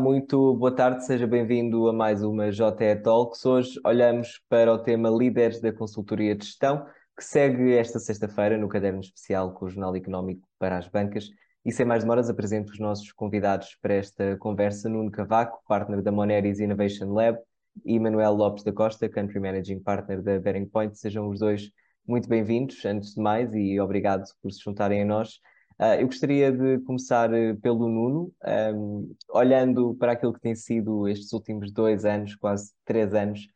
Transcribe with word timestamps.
Muito 0.00 0.54
boa 0.54 0.74
tarde, 0.74 1.04
seja 1.04 1.26
bem-vindo 1.26 1.88
a 1.88 1.92
mais 1.92 2.22
uma 2.22 2.50
JE 2.50 2.96
Talks. 3.02 3.44
Hoje 3.44 3.80
olhamos 3.84 4.40
para 4.48 4.72
o 4.72 4.78
tema 4.78 5.08
Líderes 5.08 5.60
da 5.60 5.72
Consultoria 5.72 6.34
de 6.34 6.44
Gestão, 6.44 6.86
que 7.16 7.24
segue 7.24 7.76
esta 7.76 7.98
sexta-feira 7.98 8.58
no 8.58 8.68
caderno 8.68 9.00
especial 9.00 9.52
com 9.54 9.64
o 9.64 9.68
Jornal 9.68 9.96
Económico 9.96 10.46
para 10.58 10.78
as 10.78 10.86
Bancas. 10.88 11.30
E 11.64 11.72
sem 11.72 11.86
mais 11.86 12.02
demoras, 12.02 12.28
apresento 12.28 12.72
os 12.72 12.78
nossos 12.78 13.10
convidados 13.12 13.76
para 13.80 13.94
esta 13.94 14.36
conversa: 14.36 14.88
Nuno 14.88 15.10
Cavaco, 15.10 15.60
partner 15.66 16.02
da 16.02 16.12
Moneris 16.12 16.60
Innovation 16.60 17.12
Lab, 17.12 17.38
e 17.84 17.98
Manuel 17.98 18.34
Lopes 18.34 18.64
da 18.64 18.72
Costa, 18.72 19.08
Country 19.08 19.40
Managing 19.40 19.80
Partner 19.80 20.22
da 20.22 20.38
Bearing 20.38 20.66
Point. 20.66 20.98
Sejam 20.98 21.28
os 21.28 21.40
dois 21.40 21.70
muito 22.06 22.28
bem-vindos, 22.28 22.84
antes 22.84 23.14
de 23.14 23.20
mais, 23.20 23.54
e 23.54 23.80
obrigado 23.80 24.24
por 24.42 24.52
se 24.52 24.62
juntarem 24.62 25.02
a 25.02 25.04
nós. 25.04 25.40
Uh, 25.78 26.00
eu 26.00 26.06
gostaria 26.06 26.50
de 26.50 26.78
começar 26.80 27.30
uh, 27.32 27.56
pelo 27.60 27.88
Nuno, 27.88 28.32
um, 28.74 29.14
olhando 29.30 29.94
para 29.96 30.12
aquilo 30.12 30.32
que 30.32 30.40
tem 30.40 30.54
sido 30.54 31.06
estes 31.06 31.32
últimos 31.32 31.70
dois 31.70 32.04
anos, 32.06 32.34
quase 32.34 32.72
três 32.84 33.12
anos, 33.12 33.46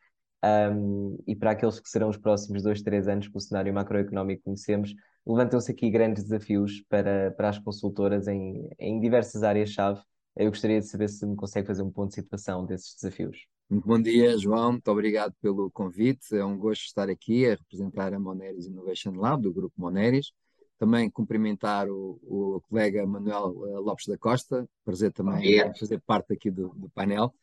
um, 0.44 1.18
e 1.26 1.34
para 1.34 1.52
aqueles 1.52 1.80
que 1.80 1.88
serão 1.88 2.10
os 2.10 2.18
próximos 2.18 2.62
dois, 2.62 2.82
três 2.82 3.08
anos 3.08 3.28
que 3.28 3.36
o 3.36 3.40
cenário 3.40 3.72
macroeconómico 3.72 4.44
conhecemos, 4.44 4.94
levantam-se 5.26 5.70
aqui 5.70 5.90
grandes 5.90 6.24
desafios 6.24 6.82
para, 6.88 7.30
para 7.32 7.48
as 7.48 7.58
consultoras 7.58 8.28
em, 8.28 8.68
em 8.78 9.00
diversas 9.00 9.42
áreas-chave. 9.42 10.00
Eu 10.36 10.50
gostaria 10.50 10.80
de 10.80 10.86
saber 10.86 11.08
se 11.08 11.26
me 11.26 11.36
consegue 11.36 11.66
fazer 11.66 11.82
um 11.82 11.90
ponto 11.90 12.10
de 12.10 12.16
situação 12.16 12.64
desses 12.64 12.94
desafios. 12.94 13.46
Muito 13.68 13.86
bom 13.86 14.00
dia, 14.00 14.36
João. 14.38 14.72
Muito 14.72 14.90
obrigado 14.90 15.34
pelo 15.40 15.70
convite. 15.70 16.34
É 16.34 16.44
um 16.44 16.58
gosto 16.58 16.84
estar 16.84 17.08
aqui 17.08 17.46
a 17.46 17.50
representar 17.50 18.12
a 18.12 18.18
Moneris 18.18 18.66
Innovation 18.66 19.12
Lab, 19.12 19.42
do 19.42 19.52
Grupo 19.52 19.74
Moneris. 19.78 20.32
Também 20.80 21.10
cumprimentar 21.10 21.90
o, 21.90 22.18
o 22.22 22.62
colega 22.66 23.06
Manuel 23.06 23.50
uh, 23.50 23.80
Lopes 23.82 24.06
da 24.06 24.16
Costa, 24.16 24.66
prazer 24.82 25.12
também 25.12 25.60
fazer 25.78 26.00
parte 26.00 26.32
aqui 26.32 26.50
do, 26.50 26.70
do 26.70 26.88
painel. 26.88 27.34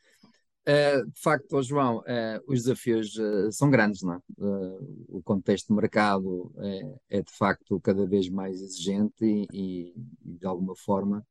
Uh, 0.68 1.06
de 1.06 1.22
facto, 1.22 1.54
oh, 1.56 1.62
João, 1.62 2.00
uh, 2.00 2.44
os 2.48 2.64
desafios 2.64 3.16
são 3.52 3.70
grandes, 3.70 4.02
não 4.02 4.16
é? 4.16 4.20
o 5.08 5.22
contexto 5.24 5.68
de 5.68 5.76
mercado 5.76 6.52
é, 6.58 7.18
é, 7.20 7.22
de 7.22 7.32
facto 7.32 7.80
cada 7.80 8.08
vez 8.08 8.28
mais 8.28 8.60
exigente 8.60 9.24
e, 9.24 9.48
e 9.54 9.94
de 10.40 10.48
alguma 10.48 10.76
forma 10.76 11.24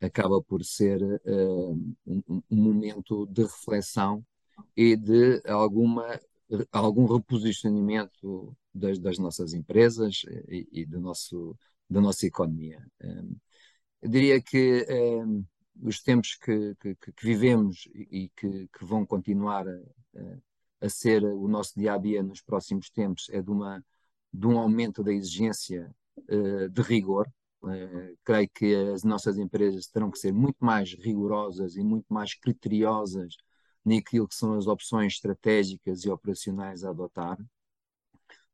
acaba 0.00 0.42
por 0.42 0.64
ser 0.64 0.98
um, 1.26 2.42
um 2.50 2.56
momento 2.56 3.26
de 3.26 3.42
reflexão 3.42 4.24
e 4.74 4.96
de 4.96 5.42
alguma 5.46 6.18
algum 6.72 7.06
reposicionamento 7.06 8.56
das, 8.74 8.98
das 8.98 9.18
nossas 9.18 9.52
empresas 9.52 10.22
e, 10.48 10.68
e, 10.72 10.86
do 10.86 11.00
nosso, 11.00 11.56
da 11.88 12.00
nossa 12.00 12.26
economia. 12.26 12.84
Um, 13.02 13.36
eu 14.02 14.10
diria 14.10 14.40
que 14.40 14.86
um, 14.90 15.44
os 15.82 16.00
tempos 16.00 16.36
que, 16.36 16.74
que, 16.76 16.94
que 16.94 17.12
vivemos 17.22 17.88
e 17.94 18.30
que, 18.36 18.68
que, 18.68 18.84
vão 18.84 19.04
continuar 19.04 19.66
a, 19.68 19.78
a, 20.80 20.88
ser 20.88 21.24
o 21.24 21.46
nosso 21.48 21.72
dia 21.76 21.94
a 21.94 21.98
dia 21.98 22.22
nos 22.22 22.40
próximos 22.40 22.90
tempos 22.90 23.28
é 23.30 23.40
de, 23.40 23.50
uma, 23.50 23.84
de 24.32 24.46
um 24.46 24.58
aumento 24.58 25.02
da 25.02 25.12
exigência 25.12 25.94
uh, 26.18 26.68
de 26.68 26.82
rigor. 26.82 27.30
Uh, 27.62 28.16
creio 28.24 28.48
que 28.54 28.74
as 28.94 29.04
nossas 29.04 29.36
empresas 29.36 29.86
terão 29.86 30.10
que 30.10 30.18
ser 30.18 30.32
muito 30.32 30.64
mais 30.64 30.94
rigorosas 30.94 31.76
e 31.76 31.82
muito 31.82 32.06
mais 32.08 32.34
criteriosas 32.34 33.36
naquilo 33.84 34.28
que 34.28 34.34
são 34.34 34.54
as 34.54 34.66
opções 34.66 35.14
estratégicas 35.14 36.04
e 36.04 36.10
operacionais 36.10 36.84
a 36.84 36.90
adotar. 36.90 37.38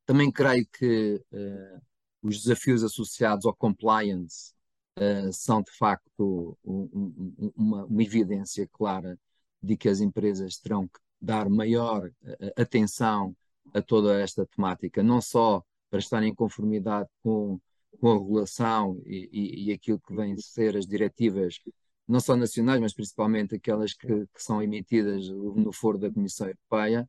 Também 0.05 0.31
creio 0.31 0.67
que 0.73 1.23
uh, 1.33 1.83
os 2.23 2.43
desafios 2.43 2.85
associados 2.85 3.45
ao 3.45 3.55
compliance 3.55 4.53
uh, 4.99 5.33
são 5.33 5.63
de 5.63 5.73
facto 5.73 6.57
um, 6.65 6.89
um, 6.93 7.53
uma, 7.57 7.85
uma, 7.85 8.03
evidência 8.03 8.69
clara 8.69 9.19
de 9.63 9.77
que 9.77 9.89
as 9.89 10.01
empresas 10.01 10.59
terão 10.59 10.87
que 10.87 11.01
dar 11.21 11.49
maior 11.49 12.09
uh, 12.09 12.61
atenção 12.61 13.37
a 13.75 13.83
toda 13.83 14.21
esta 14.21 14.47
temática, 14.47 15.03
não 15.03 15.21
só 15.21 15.63
para 15.91 15.99
estar 15.99 16.23
em 16.23 16.35
conformidade 16.35 17.09
com, 17.23 17.61
com 18.01 18.11
a 18.11 18.15
regulação 18.15 19.01
e, 19.05 19.29
e, 19.33 19.69
e 19.69 19.73
aquilo 19.73 20.01
que 20.01 20.15
vêm 20.15 20.37
ser 20.37 20.77
as 20.77 20.87
diretivas 20.87 21.59
não 22.07 22.21
só 22.21 22.37
nacionais, 22.37 22.81
mas 22.81 22.95
principalmente 22.95 23.55
aquelas 23.57 23.93
que, 23.93 24.07
que 24.07 24.43
são 24.43 24.63
emitidas 24.63 25.29
no 25.29 25.73
foro 25.73 25.99
da 25.99 26.11
Comissão 26.11 26.47
Europeia, 26.47 27.09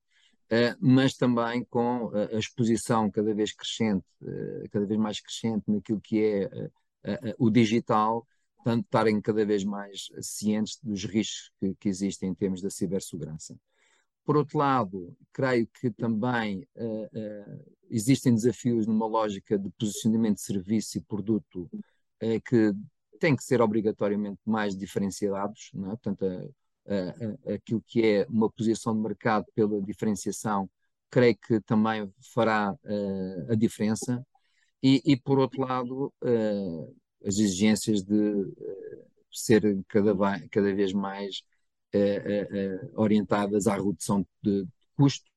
uh, 0.51 0.77
mas 0.79 1.15
também 1.15 1.63
com 1.65 2.11
a, 2.13 2.35
a 2.35 2.39
exposição 2.39 3.09
cada 3.11 3.33
vez 3.33 3.53
crescente, 3.53 4.05
uh, 4.21 4.69
cada 4.71 4.85
vez 4.85 4.99
mais 4.99 5.19
crescente 5.19 5.63
naquilo 5.67 6.01
que 6.01 6.23
é 6.23 6.45
uh, 6.45 7.35
o 7.37 7.49
digital, 7.49 8.27
tanto 8.63 8.85
estarem 8.85 9.21
cada 9.21 9.45
vez 9.45 9.63
mais 9.63 10.07
cientes 10.19 10.79
dos 10.81 11.05
riscos 11.05 11.51
que, 11.59 11.75
que, 11.75 11.89
existem 11.89 12.29
em 12.29 12.35
termos 12.35 12.61
da 12.61 12.69
cibersegurança. 12.69 13.55
Por 14.25 14.35
outro 14.35 14.57
lado, 14.57 15.15
creio 15.31 15.65
que 15.79 15.89
também 15.89 16.67
existem 17.89 18.35
desafios 18.35 18.85
numa 18.85 19.07
lógica 19.07 19.57
de 19.57 19.69
posicionamento 19.79 20.35
de 20.35 20.41
serviço 20.41 20.97
e 20.97 21.01
produto 21.01 21.69
que 22.45 22.73
têm 23.17 23.35
que 23.35 23.43
ser 23.43 23.61
obrigatoriamente 23.61 24.39
mais 24.45 24.77
diferenciados, 24.77 25.71
não 25.73 25.87
é? 25.87 25.89
portanto, 25.91 26.25
a, 26.87 27.51
a, 27.51 27.55
aquilo 27.55 27.83
que 27.85 28.05
é 28.05 28.25
uma 28.29 28.49
posição 28.49 28.95
de 28.95 29.01
mercado 29.01 29.45
pela 29.53 29.81
diferenciação, 29.81 30.69
creio 31.09 31.37
que 31.37 31.59
também 31.61 32.11
fará 32.33 32.73
uh, 32.73 33.51
a 33.51 33.55
diferença. 33.55 34.25
E, 34.81 35.01
e, 35.05 35.17
por 35.17 35.39
outro 35.39 35.61
lado, 35.61 36.13
uh, 36.23 36.95
as 37.25 37.37
exigências 37.39 38.03
de 38.03 38.15
uh, 38.15 39.05
serem 39.31 39.83
cada, 39.87 40.13
cada 40.49 40.73
vez 40.73 40.93
mais 40.93 41.41
orientadas 42.93 43.65
à 43.65 43.75
redução 43.75 44.23
de 44.43 44.67
custos, 44.95 45.31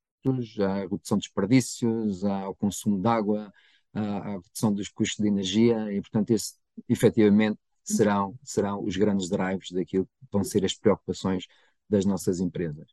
à 0.60 0.80
redução 0.80 1.16
de 1.16 1.22
desperdícios, 1.22 2.24
ao 2.24 2.54
consumo 2.54 3.00
de 3.00 3.08
água, 3.08 3.52
à 3.94 4.32
redução 4.32 4.72
dos 4.72 4.88
custos 4.88 5.22
de 5.22 5.28
energia, 5.28 5.90
e, 5.92 6.00
portanto, 6.02 6.32
esse 6.32 6.54
efetivamente 6.88 7.58
serão, 7.90 8.38
serão 8.42 8.84
os 8.84 8.96
grandes 8.96 9.28
drives 9.28 9.70
daquilo 9.70 10.06
que 10.06 10.26
vão 10.30 10.44
ser 10.44 10.64
as 10.64 10.74
preocupações 10.74 11.46
das 11.88 12.04
nossas 12.04 12.40
empresas. 12.40 12.88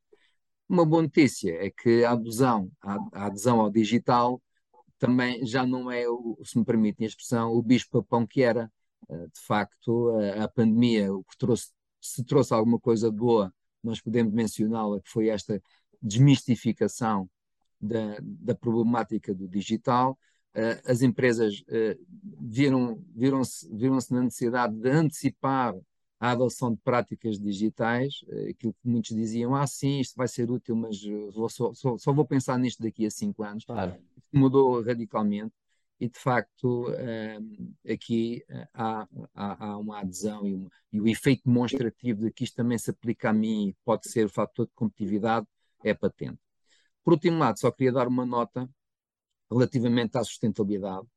Uma 0.67 0.85
boa 0.85 1.03
notícia 1.03 1.51
é 1.65 1.69
que 1.69 2.03
a 2.03 2.11
adesão, 2.11 2.69
a, 2.81 3.25
adesão 3.27 3.61
ao 3.61 3.69
digital 3.69 4.41
também 4.99 5.45
já 5.45 5.65
não 5.65 5.91
é, 5.91 6.09
o, 6.09 6.37
se 6.43 6.57
me 6.57 6.65
permitem 6.65 7.05
a 7.05 7.09
expressão, 7.09 7.53
o 7.53 7.61
bicho-papão 7.61 8.25
que 8.25 8.41
era. 8.41 8.71
Eh, 9.09 9.27
de 9.27 9.39
facto, 9.41 10.09
a, 10.17 10.43
a 10.45 10.47
pandemia, 10.47 11.13
o 11.13 11.23
que 11.23 11.37
trouxe, 11.37 11.71
se 12.01 12.23
trouxe 12.23 12.53
alguma 12.53 12.79
coisa 12.79 13.11
boa, 13.11 13.53
nós 13.83 14.01
podemos 14.01 14.33
mencioná-la, 14.33 14.99
que 15.01 15.09
foi 15.09 15.29
esta 15.29 15.61
desmistificação 16.01 17.29
da, 17.79 18.17
da 18.21 18.55
problemática 18.55 19.33
do 19.33 19.47
digital, 19.47 20.17
uh, 20.55 20.91
as 20.91 21.01
empresas 21.01 21.63
uh, 22.29 22.37
viram, 22.39 23.03
viram-se 23.15 23.67
viram 23.75 23.97
na 24.11 24.21
necessidade 24.23 24.75
de 24.75 24.89
antecipar 24.89 25.75
a 26.19 26.31
adoção 26.31 26.73
de 26.73 26.79
práticas 26.81 27.39
digitais, 27.39 28.21
uh, 28.27 28.49
aquilo 28.49 28.73
que 28.73 28.87
muitos 28.87 29.15
diziam, 29.15 29.55
ah 29.55 29.67
sim, 29.67 29.99
isto 29.99 30.15
vai 30.15 30.27
ser 30.27 30.49
útil, 30.49 30.75
mas 30.75 30.99
vou 31.33 31.49
só, 31.49 31.73
só, 31.73 31.97
só, 31.97 32.13
vou 32.13 32.25
pensar 32.25 32.57
nisto 32.57 32.81
daqui 32.81 33.05
a 33.05 33.11
cinco 33.11 33.43
anos. 33.43 33.65
Claro. 33.65 33.95
Mudou 34.33 34.81
radicalmente 34.81 35.53
e 35.99 36.07
de 36.07 36.19
facto 36.19 36.87
aqui 37.89 38.43
há, 38.73 39.07
há, 39.33 39.65
há, 39.65 39.77
uma 39.77 40.01
adesão 40.01 40.45
e, 40.45 40.53
um, 40.53 40.67
e, 40.91 41.01
o 41.01 41.07
efeito 41.07 41.43
demonstrativo 41.45 42.25
de 42.25 42.31
que 42.31 42.43
isto 42.43 42.55
também 42.55 42.77
se 42.77 42.91
aplica 42.91 43.29
a 43.29 43.33
mim 43.33 43.69
e 43.69 43.75
pode 43.83 44.07
ser 44.07 44.25
o 44.25 44.29
fator 44.29 44.67
de 44.67 44.73
competitividade 44.75 45.47
é 45.83 45.93
patente. 45.93 46.39
Por 47.03 47.13
último 47.13 47.39
lado, 47.39 47.57
só 47.57 47.71
queria 47.71 47.93
dar 47.93 48.07
uma 48.07 48.25
nota 48.25 48.69
relativamente 49.49 50.17
à 50.17 50.23
sustentabilidade, 50.23 51.07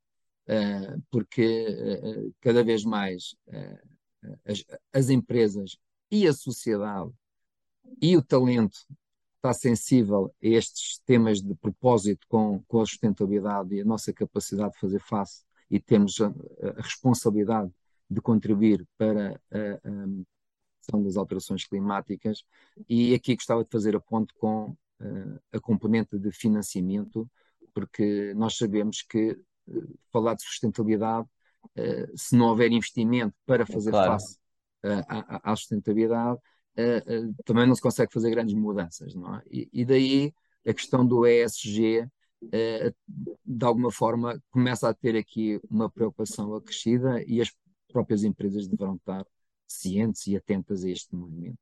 porque 1.10 1.66
uh, 1.66 2.34
cada 2.40 2.64
vez 2.64 2.84
mais 2.84 3.34
as, 4.44 4.64
as, 4.92 5.10
empresas 5.10 5.76
e 6.10 6.26
a 6.26 6.32
sociedade 6.32 7.10
e 8.00 8.16
o 8.16 8.22
talento 8.22 8.78
está 9.36 9.52
sensível 9.54 10.26
a 10.42 10.46
estes 10.46 10.98
temas 11.06 11.40
de 11.40 11.54
propósito 11.54 12.26
com, 12.28 12.62
com 12.68 12.80
a 12.80 12.86
sustentabilidade 12.86 13.74
e 13.74 13.80
a 13.80 13.84
nossa 13.84 14.12
capacidade 14.12 14.72
de 14.72 14.78
fazer 14.78 15.00
face 15.00 15.42
e 15.70 15.80
temos 15.80 16.20
a, 16.20 16.26
a 16.26 16.82
responsabilidade 16.82 17.70
de 18.08 18.20
contribuir 18.20 18.86
para 18.98 19.40
a, 19.50 19.88
a 19.88 20.98
das 20.98 21.16
alterações 21.16 21.64
climáticas. 21.64 22.42
E 22.88 23.14
aqui 23.14 23.36
gostava 23.36 23.62
de 23.62 23.70
fazer 23.70 23.94
a 23.94 24.00
ponto 24.00 24.34
com 24.34 24.76
a 25.52 25.60
componente 25.60 26.18
de 26.18 26.30
financiamento 26.32 27.30
porque 27.72 28.34
nós 28.34 28.56
sabemos 28.56 29.02
que 29.02 29.18
eh, 29.28 29.36
falar 30.12 30.34
de 30.34 30.42
sustentabilidade, 30.42 31.26
eh, 31.76 32.06
se 32.16 32.36
não 32.36 32.46
houver 32.48 32.70
investimento 32.72 33.34
para 33.46 33.66
fazer 33.66 33.90
claro. 33.90 34.12
face 34.12 34.38
eh, 34.84 35.04
à, 35.08 35.52
à, 35.52 35.56
sustentabilidade, 35.56 36.38
também 37.44 37.66
não 37.66 37.74
se 37.74 37.82
consegue 37.82 38.12
fazer 38.12 38.30
grandes 38.30 38.54
mudanças, 38.54 39.14
não 39.14 39.36
é? 39.36 39.42
E, 39.50 39.68
e 39.70 39.84
daí 39.84 40.32
a 40.66 40.72
questão 40.72 41.06
do 41.06 41.26
ESG, 41.26 42.08
de 43.44 43.64
alguma 43.64 43.92
forma, 43.92 44.42
começa 44.50 44.88
a 44.88 44.94
ter 44.94 45.14
aqui 45.14 45.60
uma 45.68 45.90
preocupação 45.90 46.54
acrescida 46.54 47.22
e 47.26 47.40
as 47.40 47.52
próprias 47.92 48.24
empresas 48.24 48.66
deverão 48.66 48.94
estar 48.94 49.26
cientes 49.66 50.26
e 50.26 50.36
atentas 50.36 50.84
a 50.84 50.90
este 50.90 51.14
movimento. 51.14 51.58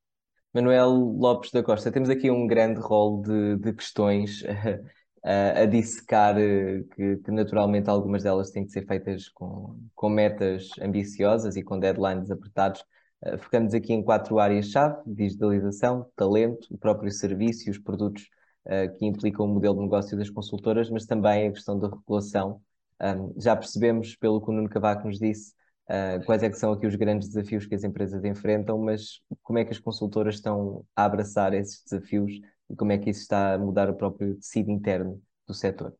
Manuel 0.54 0.90
Lopes 0.90 1.50
da 1.50 1.62
Costa, 1.62 1.92
temos 1.92 2.08
aqui 2.08 2.30
um 2.30 2.46
grande 2.46 2.80
rol 2.80 3.20
de, 3.20 3.56
de 3.56 3.72
questões 3.72 4.42
a, 5.22 5.60
a 5.62 5.66
dissecar, 5.66 6.38
eh, 6.38 6.84
que, 6.94 7.16
que, 7.18 7.30
naturalmente 7.30 7.88
algumas 7.90 8.22
delas 8.22 8.50
têm 8.50 8.64
que 8.64 8.72
ser 8.72 8.86
feitas 8.86 9.28
com, 9.28 9.78
com 9.94 10.08
metas 10.08 10.70
ambiciosas 10.80 11.56
e 11.56 11.62
com 11.62 11.78
deadlines 11.78 12.30
apertados. 12.30 12.84
Uh, 13.22 13.36
focamos 13.38 13.74
aqui 13.74 13.92
em 13.92 14.02
quatro 14.02 14.38
áreas-chave: 14.38 14.96
digitalização, 15.06 16.10
talento, 16.16 16.68
o 16.70 16.78
próprio 16.78 17.10
serviço 17.10 17.68
e 17.68 17.70
os 17.70 17.78
produtos 17.78 18.28
uh, 18.66 18.96
que 18.96 19.06
implicam 19.06 19.46
o 19.46 19.48
modelo 19.48 19.76
de 19.76 19.82
negócio 19.82 20.16
das 20.16 20.30
consultoras, 20.30 20.90
mas 20.90 21.06
também 21.06 21.48
a 21.48 21.52
questão 21.52 21.78
da 21.78 21.88
regulação. 21.88 22.60
Um, 23.00 23.34
já 23.40 23.54
percebemos, 23.56 24.16
pelo 24.16 24.40
que 24.40 24.50
o 24.50 24.52
Nuno 24.52 24.68
Cavaco 24.68 25.06
nos 25.06 25.18
disse, 25.18 25.52
uh, 25.88 26.24
quais 26.26 26.42
é 26.42 26.50
que 26.50 26.58
são 26.58 26.72
aqui 26.72 26.86
os 26.86 26.94
grandes 26.94 27.28
desafios 27.28 27.66
que 27.66 27.74
as 27.74 27.84
empresas 27.84 28.24
enfrentam, 28.24 28.78
mas 28.78 29.20
como 29.42 29.58
é 29.58 29.64
que 29.64 29.72
as 29.72 29.78
consultoras 29.78 30.36
estão 30.36 30.84
a 30.96 31.04
abraçar 31.04 31.54
esses 31.54 31.82
desafios 31.82 32.32
e 32.70 32.76
como 32.76 32.92
é 32.92 32.98
que 32.98 33.10
isso 33.10 33.22
está 33.22 33.54
a 33.54 33.58
mudar 33.58 33.88
o 33.88 33.96
próprio 33.96 34.34
tecido 34.36 34.70
interno 34.70 35.22
do 35.46 35.54
setor? 35.54 35.94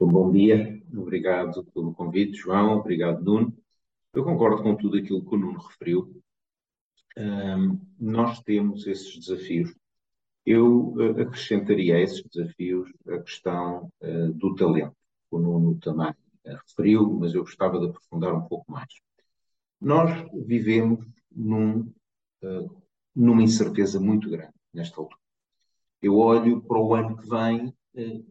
Bom 0.00 0.32
dia, 0.32 0.82
obrigado 0.92 1.64
pelo 1.66 1.94
convite, 1.94 2.36
João, 2.36 2.78
obrigado, 2.78 3.22
Nuno. 3.22 3.56
Eu 4.12 4.24
concordo 4.24 4.62
com 4.62 4.76
tudo 4.76 4.98
aquilo 4.98 5.24
que 5.24 5.34
o 5.34 5.38
Nuno 5.38 5.58
referiu. 5.60 6.22
Um, 7.16 7.80
nós 7.98 8.40
temos 8.42 8.86
esses 8.86 9.18
desafios. 9.18 9.74
Eu 10.44 10.94
uh, 10.94 11.20
acrescentaria 11.22 11.96
a 11.96 12.00
esses 12.00 12.22
desafios 12.24 12.90
a 13.08 13.18
questão 13.20 13.90
uh, 14.00 14.32
do 14.32 14.54
talento. 14.54 14.96
O 15.30 15.38
Nuno 15.38 15.78
também 15.78 16.10
uh, 16.10 16.56
referiu, 16.66 17.10
mas 17.12 17.32
eu 17.32 17.42
gostava 17.42 17.78
de 17.78 17.86
aprofundar 17.86 18.34
um 18.34 18.42
pouco 18.42 18.70
mais. 18.70 18.92
Nós 19.80 20.10
vivemos 20.46 21.04
num, 21.30 21.92
numa 23.16 23.42
incerteza 23.42 23.98
muito 23.98 24.30
grande 24.30 24.54
nesta 24.72 25.00
altura. 25.00 25.21
Eu 26.02 26.16
olho 26.16 26.60
para 26.60 26.80
o 26.80 26.94
ano 26.94 27.16
que 27.16 27.28
vem 27.28 27.72
eh, 27.94 28.22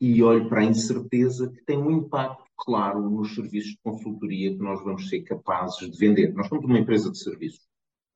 e 0.00 0.22
olho 0.22 0.48
para 0.48 0.60
a 0.60 0.64
incerteza 0.64 1.48
que 1.48 1.62
tem 1.64 1.78
um 1.78 1.90
impacto 1.90 2.44
claro 2.56 3.08
nos 3.08 3.34
serviços 3.34 3.72
de 3.72 3.78
consultoria 3.82 4.50
que 4.50 4.62
nós 4.62 4.82
vamos 4.82 5.08
ser 5.08 5.22
capazes 5.22 5.88
de 5.88 5.96
vender. 5.96 6.34
Nós 6.34 6.48
somos 6.48 6.64
uma 6.64 6.78
empresa 6.78 7.10
de 7.10 7.18
serviços. 7.18 7.64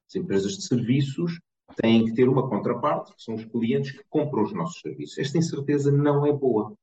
As 0.09 0.17
empresas 0.17 0.57
de 0.57 0.67
serviços 0.67 1.41
têm 1.77 2.05
que 2.05 2.15
ter 2.15 2.29
uma 2.29 2.49
contraparte, 2.49 3.15
que 3.15 3.23
são 3.23 3.35
os 3.35 3.45
clientes 3.45 3.93
que 3.93 4.05
compram 4.09 4.43
os 4.43 4.53
nossos 4.53 4.81
serviços. 4.81 5.19
Esta 5.19 5.39
incerteza 5.39 5.93
não 5.93 6.27
é 6.27 6.33
boa. 6.33 6.75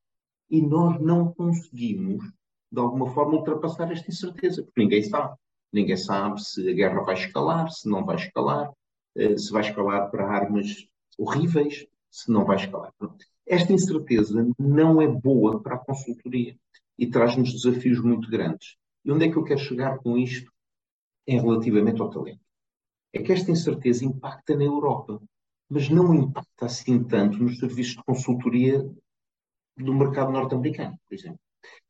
E 0.49 0.61
nós 0.61 0.99
não 1.01 1.33
conseguimos, 1.33 2.23
de 2.71 2.79
alguma 2.79 3.11
forma, 3.13 3.35
ultrapassar 3.35 3.91
esta 3.91 4.09
incerteza, 4.09 4.63
porque 4.63 4.81
ninguém 4.81 5.03
sabe. 5.03 5.35
Ninguém 5.73 5.97
sabe 5.97 6.43
se 6.43 6.69
a 6.69 6.73
guerra 6.73 7.01
vai 7.01 7.15
escalar, 7.15 7.69
se 7.69 7.87
não 7.87 8.05
vai 8.05 8.17
escalar, 8.17 8.71
eh, 9.15 9.37
se 9.37 9.51
vai 9.51 9.61
escalar 9.61 10.09
para 10.09 10.27
armas 10.27 10.87
horríveis 11.17 11.85
se 12.09 12.31
não 12.31 12.45
vai 12.45 12.57
escalar. 12.57 12.93
Esta 13.45 13.73
incerteza 13.73 14.47
não 14.57 15.01
é 15.01 15.07
boa 15.07 15.61
para 15.61 15.75
a 15.75 15.79
consultoria 15.79 16.55
e 16.97 17.07
traz-nos 17.07 17.53
desafios 17.53 17.99
muito 18.01 18.29
grandes. 18.29 18.75
E 19.03 19.11
onde 19.11 19.25
é 19.25 19.31
que 19.31 19.37
eu 19.37 19.43
quero 19.43 19.59
chegar 19.59 19.97
com 19.99 20.17
isto 20.17 20.51
em 21.25 21.39
relativamente 21.39 22.01
ao 22.01 22.09
talento? 22.09 22.41
É 23.13 23.21
que 23.21 23.31
esta 23.31 23.51
incerteza 23.51 24.05
impacta 24.05 24.55
na 24.55 24.63
Europa, 24.63 25.21
mas 25.69 25.89
não 25.89 26.13
impacta 26.13 26.65
assim 26.65 27.03
tanto 27.03 27.41
nos 27.41 27.59
serviços 27.59 27.95
de 27.95 28.03
consultoria 28.03 28.87
do 29.77 29.93
mercado 29.93 30.31
norte-americano, 30.31 30.97
por 31.07 31.15
exemplo. 31.15 31.39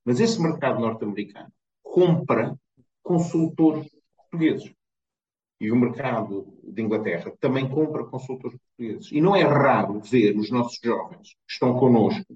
Mas 0.05 0.19
esse 0.19 0.41
mercado 0.41 0.79
norte-americano 0.79 1.51
compra 1.83 2.57
consultores 3.03 3.89
portugueses 4.15 4.73
e 5.61 5.71
o 5.71 5.75
mercado 5.75 6.47
de 6.63 6.81
Inglaterra 6.81 7.31
também 7.39 7.69
compra 7.69 8.03
consultores 8.03 8.57
portugueses. 8.57 9.11
E 9.11 9.21
não 9.21 9.35
é 9.35 9.43
raro 9.43 9.99
ver 9.99 10.35
os 10.35 10.49
nossos 10.49 10.79
jovens 10.83 11.35
que 11.47 11.53
estão 11.53 11.77
connosco 11.77 12.35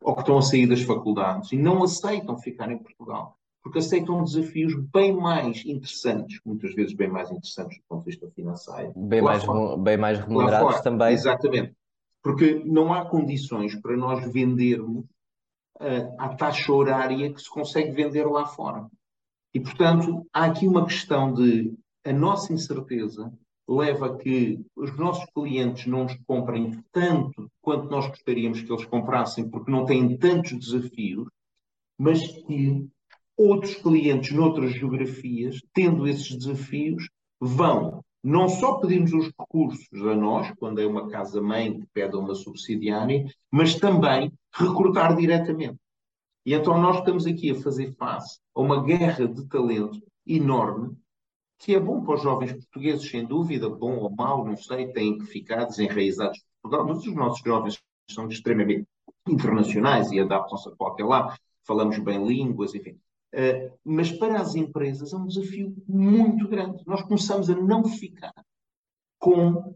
ou 0.00 0.14
que 0.14 0.20
estão 0.20 0.38
a 0.38 0.42
sair 0.42 0.68
das 0.68 0.82
faculdades 0.82 1.50
e 1.50 1.56
não 1.56 1.82
aceitam 1.82 2.38
ficar 2.38 2.70
em 2.70 2.78
Portugal, 2.78 3.36
porque 3.60 3.80
aceitam 3.80 4.22
desafios 4.22 4.72
bem 4.92 5.12
mais 5.12 5.66
interessantes, 5.66 6.38
muitas 6.44 6.72
vezes 6.76 6.94
bem 6.94 7.08
mais 7.08 7.28
interessantes 7.32 7.76
do 7.78 7.84
ponto 7.88 8.04
de 8.04 8.10
vista 8.12 8.30
financeiro. 8.30 8.92
Bem, 8.94 9.20
mais, 9.20 9.42
bem 9.80 9.96
mais 9.96 10.20
remunerados 10.20 10.80
também. 10.80 11.12
Exatamente. 11.12 11.74
Porque 12.22 12.62
não 12.64 12.94
há 12.94 13.04
condições 13.04 13.74
para 13.80 13.96
nós 13.96 14.32
vendermos 14.32 15.04
uh, 15.80 16.14
à 16.18 16.28
taxa 16.28 16.72
horária 16.72 17.32
que 17.32 17.42
se 17.42 17.50
consegue 17.50 17.90
vender 17.90 18.24
lá 18.26 18.46
fora. 18.46 18.86
E, 19.52 19.58
portanto, 19.58 20.24
há 20.32 20.44
aqui 20.44 20.68
uma 20.68 20.84
questão 20.84 21.34
de 21.34 21.76
a 22.04 22.12
nossa 22.12 22.52
incerteza 22.52 23.32
leva 23.66 24.06
a 24.06 24.16
que 24.16 24.60
os 24.76 24.94
nossos 24.96 25.24
clientes 25.34 25.86
não 25.86 26.04
nos 26.04 26.16
comprem 26.26 26.84
tanto 26.92 27.50
quanto 27.62 27.88
nós 27.88 28.06
gostaríamos 28.08 28.60
que 28.60 28.70
eles 28.70 28.84
comprassem, 28.84 29.48
porque 29.48 29.70
não 29.70 29.86
têm 29.86 30.16
tantos 30.18 30.58
desafios, 30.58 31.28
mas 31.98 32.20
que 32.26 32.86
outros 33.36 33.74
clientes 33.76 34.32
noutras 34.32 34.72
geografias, 34.72 35.60
tendo 35.72 36.06
esses 36.06 36.36
desafios, 36.36 37.08
vão 37.40 38.04
não 38.22 38.48
só 38.48 38.78
pedir-nos 38.78 39.12
os 39.12 39.32
recursos 39.38 40.06
a 40.06 40.14
nós, 40.14 40.50
quando 40.58 40.80
é 40.80 40.86
uma 40.86 41.08
casa-mãe 41.08 41.78
que 41.78 41.86
pede 41.92 42.16
uma 42.16 42.34
subsidiária, 42.34 43.26
mas 43.50 43.74
também 43.74 44.32
recrutar 44.52 45.16
diretamente. 45.16 45.78
E 46.46 46.54
então 46.54 46.80
nós 46.80 46.98
estamos 46.98 47.26
aqui 47.26 47.50
a 47.50 47.60
fazer 47.60 47.92
face 47.92 48.38
a 48.54 48.60
uma 48.60 48.82
guerra 48.82 49.26
de 49.26 49.46
talento 49.46 50.00
enorme 50.26 50.96
que 51.64 51.74
é 51.74 51.80
bom 51.80 52.04
para 52.04 52.16
os 52.16 52.22
jovens 52.22 52.52
portugueses, 52.52 53.08
sem 53.08 53.24
dúvida, 53.24 53.70
bom 53.70 53.96
ou 53.96 54.10
mau, 54.10 54.44
não 54.44 54.54
sei, 54.54 54.92
têm 54.92 55.16
que 55.16 55.24
ficar 55.24 55.64
desenraizados 55.64 56.36
de 56.36 56.44
Portugal, 56.60 56.86
mas 56.86 57.06
os 57.06 57.14
nossos 57.14 57.42
jovens 57.42 57.82
são 58.10 58.28
extremamente 58.28 58.86
internacionais 59.26 60.12
e 60.12 60.20
adaptam-se 60.20 60.68
a 60.68 60.72
qualquer 60.72 61.04
lado, 61.04 61.34
falamos 61.66 61.98
bem 61.98 62.22
línguas, 62.26 62.74
enfim. 62.74 62.98
Uh, 63.32 63.72
mas 63.82 64.12
para 64.12 64.42
as 64.42 64.54
empresas 64.54 65.14
é 65.14 65.16
um 65.16 65.26
desafio 65.26 65.74
muito 65.88 66.46
grande. 66.46 66.84
Nós 66.86 67.00
começamos 67.00 67.48
a 67.48 67.54
não 67.54 67.82
ficar 67.84 68.34
com 69.18 69.74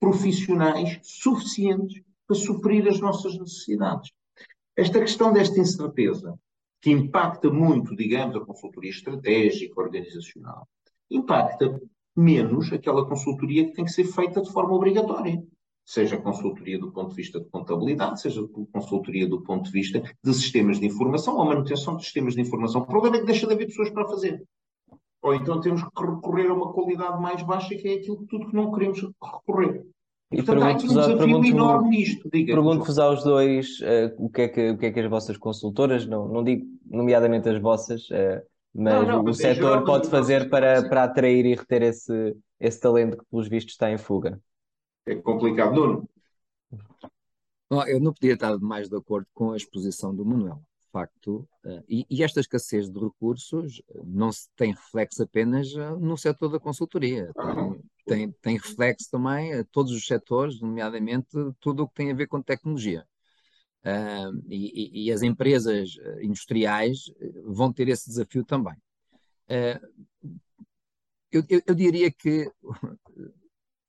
profissionais 0.00 0.98
suficientes 1.02 2.02
para 2.26 2.34
suprir 2.34 2.88
as 2.88 2.98
nossas 2.98 3.38
necessidades. 3.38 4.10
Esta 4.74 5.00
questão 5.00 5.34
desta 5.34 5.60
incerteza 5.60 6.34
que 6.82 6.90
impacta 6.90 7.48
muito, 7.48 7.94
digamos, 7.94 8.34
a 8.34 8.40
consultoria 8.44 8.90
estratégica, 8.90 9.80
organizacional, 9.80 10.68
impacta 11.08 11.80
menos 12.14 12.72
aquela 12.72 13.06
consultoria 13.06 13.64
que 13.64 13.72
tem 13.72 13.84
que 13.84 13.92
ser 13.92 14.04
feita 14.04 14.42
de 14.42 14.50
forma 14.50 14.74
obrigatória. 14.74 15.40
Seja 15.84 16.16
consultoria 16.16 16.78
do 16.78 16.90
ponto 16.90 17.10
de 17.10 17.16
vista 17.16 17.40
de 17.40 17.48
contabilidade, 17.48 18.20
seja 18.20 18.42
consultoria 18.72 19.28
do 19.28 19.42
ponto 19.42 19.64
de 19.64 19.70
vista 19.70 20.02
de 20.22 20.34
sistemas 20.34 20.80
de 20.80 20.86
informação 20.86 21.36
ou 21.36 21.44
manutenção 21.44 21.96
de 21.96 22.02
sistemas 22.02 22.34
de 22.34 22.40
informação. 22.40 22.82
O 22.82 22.86
problema 22.86 23.16
é 23.16 23.20
que 23.20 23.26
deixa 23.26 23.46
de 23.46 23.54
haver 23.54 23.66
pessoas 23.66 23.90
para 23.90 24.08
fazer. 24.08 24.44
Ou 25.22 25.34
então 25.34 25.60
temos 25.60 25.82
que 25.82 26.04
recorrer 26.04 26.48
a 26.48 26.54
uma 26.54 26.72
qualidade 26.72 27.20
mais 27.22 27.42
baixa, 27.44 27.76
que 27.76 27.88
é 27.88 27.94
aquilo 27.94 28.26
tudo 28.26 28.48
que 28.48 28.56
não 28.56 28.72
queremos 28.72 29.00
recorrer. 29.22 29.86
E 30.32 30.42
pergunto-vos 30.42 30.96
um 30.96 31.18
pergunto 31.18 31.88
nisto. 31.88 32.30
Pergunto-vos 32.30 32.98
aos 32.98 33.22
dois 33.22 33.80
uh, 33.80 34.14
o, 34.16 34.30
que 34.30 34.42
é 34.42 34.48
que, 34.48 34.70
o 34.70 34.78
que 34.78 34.86
é 34.86 34.92
que 34.92 35.00
as 35.00 35.10
vossas 35.10 35.36
consultoras, 35.36 36.06
não, 36.06 36.26
não 36.26 36.42
digo 36.42 36.66
nomeadamente 36.86 37.48
as 37.48 37.60
vossas, 37.60 38.08
uh, 38.10 38.42
mas 38.74 38.94
não, 38.94 39.06
não, 39.06 39.20
o 39.20 39.24
mas 39.24 39.36
setor 39.36 39.84
pode 39.84 40.08
fazer 40.08 40.48
para, 40.48 40.88
para 40.88 41.04
atrair 41.04 41.44
e 41.44 41.54
reter 41.54 41.82
esse, 41.82 42.34
esse 42.58 42.80
talento 42.80 43.18
que, 43.18 43.24
pelos 43.30 43.46
vistos, 43.46 43.74
está 43.74 43.90
em 43.90 43.98
fuga. 43.98 44.40
É 45.04 45.14
complicado, 45.16 45.74
Nuno. 45.74 46.08
eu 47.86 48.00
não 48.00 48.14
podia 48.14 48.34
estar 48.34 48.58
mais 48.58 48.88
de 48.88 48.96
acordo 48.96 49.26
com 49.34 49.52
a 49.52 49.56
exposição 49.56 50.14
do 50.14 50.24
Manuel. 50.24 50.62
De 50.80 50.90
facto, 50.92 51.48
uh, 51.64 51.82
e, 51.88 52.06
e, 52.08 52.22
esta 52.22 52.40
escassez 52.40 52.90
de 52.90 52.98
recursos 52.98 53.82
não 54.04 54.30
se 54.32 54.48
tem 54.56 54.72
reflexo 54.72 55.22
apenas 55.22 55.74
no 55.98 56.16
setor 56.16 56.48
da 56.48 56.60
consultoria. 56.60 57.30
Tem, 57.34 57.81
tem, 58.04 58.32
tem 58.40 58.56
reflexo 58.56 59.10
também 59.10 59.52
a 59.54 59.64
todos 59.64 59.92
os 59.92 60.06
setores, 60.06 60.60
nomeadamente 60.60 61.28
tudo 61.60 61.84
o 61.84 61.88
que 61.88 61.94
tem 61.94 62.10
a 62.10 62.14
ver 62.14 62.26
com 62.26 62.42
tecnologia. 62.42 63.06
Uh, 63.84 64.40
e, 64.48 65.06
e, 65.06 65.12
as 65.12 65.22
empresas 65.22 65.96
eh, 66.00 66.24
industriais 66.24 67.10
eh, 67.20 67.32
vão 67.46 67.72
ter 67.72 67.88
esse 67.88 68.08
desafio 68.08 68.44
também. 68.44 68.76
Uh, 69.48 70.06
eu, 71.32 71.42
eu, 71.48 71.60
eu, 71.66 71.74
diria 71.74 72.08
que 72.08 72.48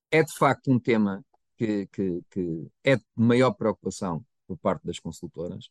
é 0.10 0.24
de 0.24 0.34
facto 0.36 0.72
um 0.72 0.80
tema 0.80 1.24
que, 1.56 1.86
que, 1.88 2.22
que, 2.32 2.68
é 2.84 2.96
de 2.96 3.04
maior 3.16 3.52
preocupação 3.52 4.26
por 4.48 4.58
parte 4.58 4.84
das 4.84 4.98
consultoras, 4.98 5.70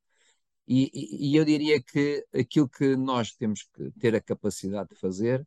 e, 0.69 0.89
e, 0.95 1.31
e 1.33 1.37
eu 1.37 1.45
diria 1.45 1.83
que 1.83 2.25
aquilo 2.33 2.69
que 2.69 2.95
nós 2.95 3.33
temos 3.33 3.65
que 3.75 3.91
ter 3.99 4.15
a 4.15 4.21
capacidade 4.21 4.91
de 4.91 5.01
fazer 5.01 5.45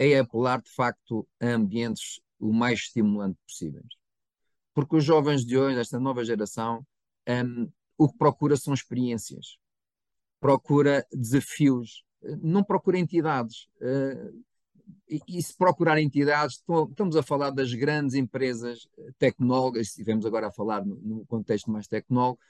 é 0.00 0.18
apelar 0.18 0.62
de 0.62 0.70
facto 0.70 1.28
a 1.38 1.46
ambientes 1.46 2.20
o 2.38 2.52
mais 2.52 2.80
estimulante 2.80 3.38
possíveis. 3.46 3.86
Porque 4.72 4.96
os 4.96 5.04
jovens 5.04 5.44
de 5.44 5.58
hoje, 5.58 5.78
esta 5.78 6.00
nova 6.00 6.24
geração, 6.24 6.84
um, 7.28 7.70
o 7.98 8.08
que 8.08 8.16
procura 8.16 8.56
são 8.56 8.72
experiências, 8.72 9.58
procura 10.40 11.06
desafios, 11.12 12.02
não 12.42 12.64
procura 12.64 12.98
entidades. 12.98 13.68
Uh, 13.76 14.42
e, 15.08 15.20
e, 15.28 15.42
se 15.42 15.56
procurar 15.56 16.00
entidades, 16.00 16.62
estamos 16.88 17.14
a 17.14 17.22
falar 17.22 17.50
das 17.50 17.72
grandes 17.74 18.14
empresas 18.14 18.88
tecnológicas, 19.18 19.88
estivemos 19.88 20.24
agora 20.24 20.48
a 20.48 20.52
falar 20.52 20.84
no, 20.84 20.96
no 20.96 21.26
contexto 21.26 21.70
mais 21.70 21.86
tecnológico, 21.86 22.42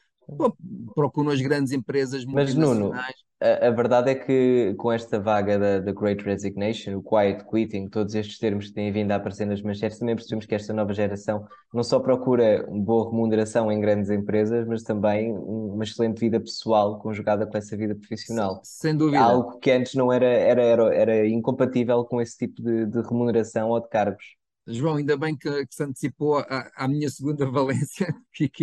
procuram 0.94 1.30
as 1.30 1.40
grandes 1.40 1.72
empresas 1.72 2.24
Mas, 2.24 2.54
Nuno, 2.54 2.92
a, 3.40 3.68
a, 3.68 3.70
verdade 3.70 4.10
é 4.10 4.14
que 4.14 4.74
com 4.76 4.92
esta 4.92 5.18
vaga 5.18 5.58
da, 5.58 5.78
da 5.80 5.92
Great 5.92 6.22
Resignation, 6.22 6.98
o 6.98 7.02
Quiet 7.02 7.44
Quitting, 7.44 7.88
todos 7.88 8.14
estes 8.14 8.38
termos 8.38 8.66
que 8.66 8.74
têm 8.74 8.92
vindo 8.92 9.10
a 9.12 9.16
aparecer 9.16 9.46
nas 9.46 9.62
manchetes, 9.62 9.98
também 9.98 10.14
percebemos 10.14 10.44
que 10.44 10.54
esta 10.54 10.72
nova 10.72 10.92
geração 10.92 11.46
não 11.72 11.82
só 11.82 11.98
procura 11.98 12.66
uma 12.68 12.84
boa 12.84 13.10
remuneração 13.10 13.72
em 13.72 13.80
grandes 13.80 14.10
empresas, 14.10 14.66
mas 14.66 14.82
também 14.82 15.32
uma 15.32 15.84
excelente 15.84 16.20
vida 16.20 16.38
pessoal 16.38 16.98
conjugada 16.98 17.46
com 17.46 17.56
essa 17.56 17.76
vida 17.76 17.94
profissional. 17.94 18.60
Sem 18.62 18.94
dúvida. 18.94 19.20
Algo 19.22 19.58
que 19.58 19.70
antes 19.70 19.94
não 19.94 20.12
era, 20.12 20.26
era, 20.26 20.62
era, 20.62 20.94
era 20.94 21.28
incompatível 21.28 22.04
com 22.04 22.20
esse 22.20 22.36
tipo 22.36 22.62
de, 22.62 22.86
de 22.86 23.00
remuneração 23.00 23.70
ou 23.70 23.80
de 23.80 23.88
cargos. 23.88 24.39
João, 24.66 24.96
ainda 24.96 25.16
bem 25.16 25.36
que, 25.36 25.66
que 25.66 25.74
se 25.74 25.82
antecipou 25.82 26.38
à, 26.38 26.86
minha 26.88 27.08
segunda 27.08 27.46
valência. 27.50 28.14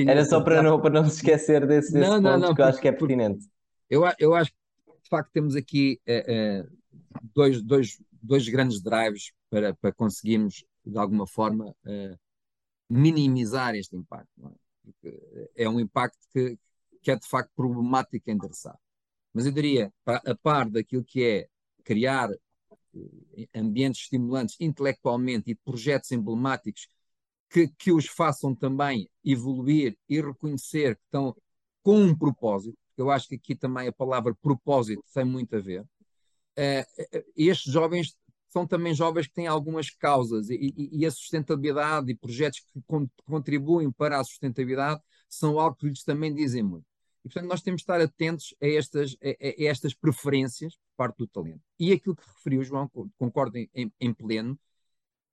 Era 0.08 0.26
só 0.26 0.42
para 0.42 0.62
não, 0.62 0.80
para 0.80 0.90
não 0.90 1.10
se 1.10 1.18
esquecer 1.18 1.66
desse, 1.66 1.92
desse 1.92 2.08
não, 2.08 2.18
ponto 2.18 2.24
não, 2.24 2.40
não, 2.40 2.56
que 2.56 2.62
eu 2.62 2.66
acho 2.66 2.80
que 2.80 2.88
é 2.88 2.92
pertinente. 2.92 3.46
Eu, 3.90 4.04
eu 4.20 4.34
acho 4.36 4.52
que, 4.52 4.58
de 5.04 5.10
facto, 5.10 5.32
temos 5.32 5.56
aqui 5.56 6.00
é, 6.06 6.26
é, 6.28 6.68
dois, 7.34 7.62
dois, 7.62 8.02
dois 8.22 8.48
grandes 8.48 8.82
drives 8.82 9.32
para, 9.50 9.74
para 9.76 9.92
conseguirmos, 9.92 10.64
de 10.86 10.98
alguma 10.98 11.26
forma, 11.26 11.74
é, 11.86 12.16
minimizar 12.90 13.76
este 13.76 13.96
impacto. 13.96 14.58
É? 15.04 15.64
é? 15.64 15.70
um 15.70 15.80
impacto 15.80 16.20
que, 16.32 16.58
que 17.02 17.12
é, 17.12 17.16
de 17.16 17.28
facto, 17.28 17.52
problemático 17.56 18.30
endereçar. 18.30 18.78
Mas 19.34 19.46
eu 19.46 19.52
diria, 19.52 19.92
a 20.06 20.36
par 20.36 20.70
daquilo 20.70 21.04
que 21.04 21.24
é 21.24 21.48
criar 21.84 22.30
ambientes 23.56 24.02
estimulantes 24.02 24.56
intelectualmente 24.60 25.52
e 25.52 25.56
projetos 25.56 26.12
emblemáticos 26.12 26.88
que, 27.50 27.68
que 27.68 27.92
os 27.92 28.08
façam 28.08 28.54
também 28.56 29.10
evoluir 29.24 29.98
e 30.10 30.22
reconhecer 30.22 30.96
que 30.96 31.04
estão 31.04 31.36
com 31.84 32.02
um 32.02 32.18
propósito. 32.18 32.78
Eu 32.98 33.12
acho 33.12 33.28
que 33.28 33.36
aqui 33.36 33.56
também 33.56 33.88
a 33.88 33.94
palavra 33.94 34.36
propósito 34.42 35.04
tem 35.14 35.24
muito 35.24 35.56
a 35.56 35.60
ver. 35.60 35.82
Uh, 35.82 37.24
estes 37.36 37.72
jovens 37.72 38.18
são 38.50 38.66
também 38.66 38.94
jovens 38.94 39.28
que 39.28 39.34
têm 39.34 39.48
algumas 39.48 39.92
causas 39.92 40.50
e, 40.50 40.56
e, 40.56 41.00
e 41.00 41.06
a 41.06 41.12
sustentabilidade 41.12 42.12
e 42.12 42.16
projetos 42.16 42.62
que 42.62 42.82
con 42.88 43.08
contribuem 43.26 43.92
para 43.92 44.20
a 44.20 44.24
sustentabilidade 44.24 45.02
são 45.30 45.60
algo 45.60 45.76
que 45.76 45.88
lhes 45.88 46.04
também 46.04 46.34
dizem 46.34 46.64
muito. 46.64 46.87
E, 47.28 47.30
portanto, 47.30 47.50
nós 47.50 47.62
temos 47.62 47.80
de 47.80 47.84
estar 47.84 48.00
atentos 48.00 48.56
a 48.62 48.68
estas, 48.68 49.18
a, 49.22 49.28
a 49.28 49.66
estas 49.66 49.94
preferências 49.94 50.76
por 50.76 50.96
parte 50.96 51.18
do 51.18 51.28
talento. 51.28 51.62
E 51.78 51.92
aquilo 51.92 52.16
que 52.16 52.26
referiu, 52.26 52.64
João, 52.64 52.90
concordo 53.18 53.58
em, 53.58 53.92
em 54.00 54.14
pleno, 54.14 54.58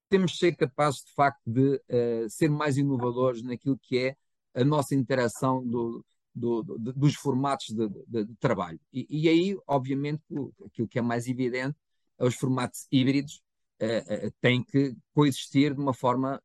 temos 0.09 0.33
de 0.33 0.37
ser 0.39 0.57
capazes, 0.57 1.05
de 1.05 1.13
facto, 1.13 1.41
de 1.45 1.75
uh, 1.75 2.29
ser 2.29 2.49
mais 2.49 2.77
inovadores 2.77 3.41
naquilo 3.41 3.79
que 3.81 3.97
é 3.97 4.17
a 4.53 4.65
nossa 4.65 4.93
interação 4.93 5.65
do, 5.65 6.05
do, 6.33 6.63
do, 6.63 6.93
dos 6.93 7.15
formatos 7.15 7.67
de, 7.67 7.87
de, 8.05 8.25
de 8.25 8.35
trabalho. 8.35 8.79
E, 8.91 9.07
e, 9.09 9.29
aí, 9.29 9.57
obviamente, 9.65 10.21
aquilo 10.65 10.89
que 10.89 10.99
é 10.99 11.01
mais 11.01 11.27
evidente, 11.27 11.77
é 12.19 12.25
os 12.25 12.35
formatos 12.35 12.87
híbridos 12.91 13.41
uh, 13.81 14.27
uh, 14.27 14.31
têm 14.41 14.61
que 14.61 14.93
coexistir 15.13 15.73
de 15.73 15.79
uma 15.79 15.93
forma 15.93 16.41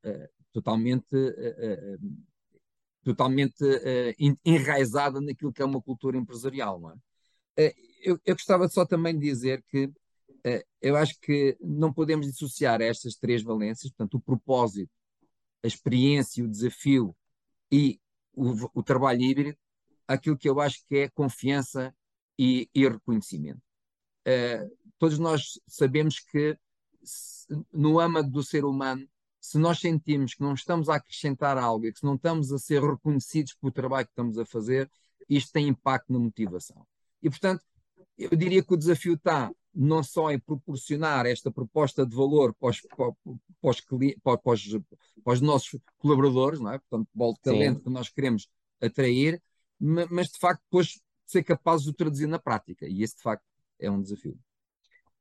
totalmente 0.53 1.07
totalmente 3.03 3.65
uh, 3.65 4.39
enraizada 4.45 5.21
naquilo 5.21 5.53
que 5.53 5.63
é 5.63 5.65
uma 5.65 5.81
cultura 5.81 6.17
empresarial. 6.17 6.81
Não 6.81 6.91
é? 6.91 6.95
Uh, 6.95 7.75
eu, 8.03 8.21
eu, 8.25 8.35
gostava 8.35 8.69
só 8.69 8.85
também 8.85 9.19
de 9.19 9.27
dizer 9.27 9.63
que 9.69 9.87
uh, 9.87 10.65
eu 10.81 10.97
acho 10.97 11.19
que 11.21 11.57
não 11.61 11.93
podemos 11.93 12.27
dissociar 12.27 12.81
estas 12.81 13.17
três 13.17 13.43
valências, 13.43 13.91
portanto, 13.93 14.15
o 14.15 14.21
propósito, 14.21 14.93
a 15.63 15.67
experiência, 15.67 16.45
o 16.45 16.49
desafio 16.49 17.15
e 17.71 18.01
o, 18.35 18.81
o 18.81 18.83
trabalho 18.83 19.23
híbrido, 19.23 19.59
aquilo 20.07 20.37
que 20.37 20.49
eu 20.49 20.61
acho 20.61 20.85
que 20.87 20.97
é 20.97 21.09
confiança 21.09 21.95
e, 22.39 22.69
e 22.75 22.89
reconhecimento. 22.89 23.61
todos 24.99 25.19
nós 25.19 25.61
sabemos 25.67 26.19
que 26.19 26.57
no 27.73 28.01
âmago 28.01 28.31
do 28.31 28.43
ser 28.43 28.65
humano 28.65 29.07
se 29.41 29.59
nós 29.59 29.81
sentimos 29.81 30.35
que 30.35 30.43
não 30.43 30.55
estamos 30.55 30.89
a 30.89 30.97
acrescentar 30.97 31.57
algo 31.57 31.87
e 31.87 31.93
que 31.93 32.05
não 32.05 32.15
estamos 32.15 32.53
a 32.53 32.59
ser 32.59 32.83
reconhecidos 32.83 33.55
pelo 33.55 33.73
trabalho 33.73 34.07
que 34.07 34.13
estamos 34.13 34.39
a 34.39 34.45
fazer, 34.45 34.91
isto 35.29 35.53
tem 35.53 35.69
impacto 35.69 36.13
na 36.13 36.19
motivação. 36.19 36.87
E, 37.23 37.31
portanto, 37.31 37.65
eu 38.19 38.31
diria 38.37 38.63
que 38.63 38.75
o 38.75 38.77
desafio 38.77 39.15
está 39.15 39.51
não 39.75 40.03
só 40.03 40.31
em 40.31 40.39
proporcionar 40.39 41.27
esta 41.27 41.51
proposta 41.51 42.05
de 42.05 42.15
valor 42.15 42.55
para 42.55 42.71
os, 42.71 42.81
para, 42.81 43.13
para 43.61 43.71
os, 43.71 43.81
para 43.81 44.53
os, 44.53 44.69
para 45.25 45.33
os 45.33 45.41
nossos 45.41 45.81
colaboradores, 45.99 46.61
não 46.61 46.73
é? 46.73 46.79
portanto, 46.79 47.09
o 47.15 47.35
talento 47.41 47.79
Sim. 47.79 47.85
que 47.85 47.91
nós 47.91 48.09
queremos 48.09 48.49
atrair, 48.81 49.41
mas 49.79 50.29
de 50.29 50.39
facto 50.39 50.63
depois 50.65 51.01
ser 51.27 51.45
capazes 51.45 51.85
de 51.85 51.91
o 51.91 51.95
traduzir 51.95 52.27
na 52.27 52.39
prática. 52.39 52.87
E 52.87 53.03
esse 53.03 53.17
de 53.17 53.23
facto 53.23 53.45
é 53.79 53.91
um 53.91 54.03
desafio. 54.03 54.39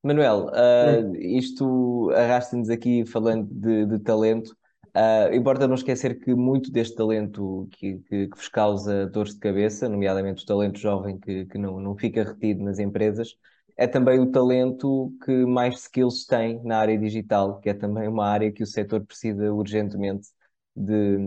Manuel, 0.01 0.47
uh, 0.47 1.15
isto 1.17 2.09
arrasta-nos 2.15 2.69
aqui 2.69 3.05
falando 3.05 3.47
de, 3.51 3.85
de 3.85 3.99
talento. 3.99 4.55
Uh, 4.95 5.33
importa 5.35 5.67
não 5.67 5.75
esquecer 5.75 6.19
que 6.19 6.33
muito 6.33 6.71
deste 6.71 6.95
talento 6.95 7.67
que, 7.71 7.99
que, 7.99 8.27
que, 8.27 8.35
vos 8.35 8.47
causa 8.47 9.05
dores 9.07 9.33
de 9.33 9.39
cabeça, 9.39 9.89
nomeadamente 9.89 10.43
o 10.43 10.45
talento 10.45 10.79
jovem 10.79 11.19
que, 11.19 11.45
que 11.45 11.57
não, 11.57 11.79
não 11.79 11.95
fica 11.95 12.23
retido 12.23 12.63
nas 12.63 12.79
empresas, 12.79 13.35
é 13.77 13.87
também 13.87 14.19
o 14.19 14.31
talento 14.31 15.13
que 15.23 15.45
mais 15.45 15.81
skills 15.81 16.25
tem 16.25 16.61
na 16.63 16.79
área 16.79 16.97
digital, 16.97 17.59
que 17.59 17.69
é 17.69 17.73
também 17.73 18.07
uma 18.07 18.25
área 18.25 18.51
que 18.51 18.63
o 18.63 18.67
setor 18.67 19.05
precisa 19.05 19.53
urgentemente 19.53 20.29
de, 20.75 21.17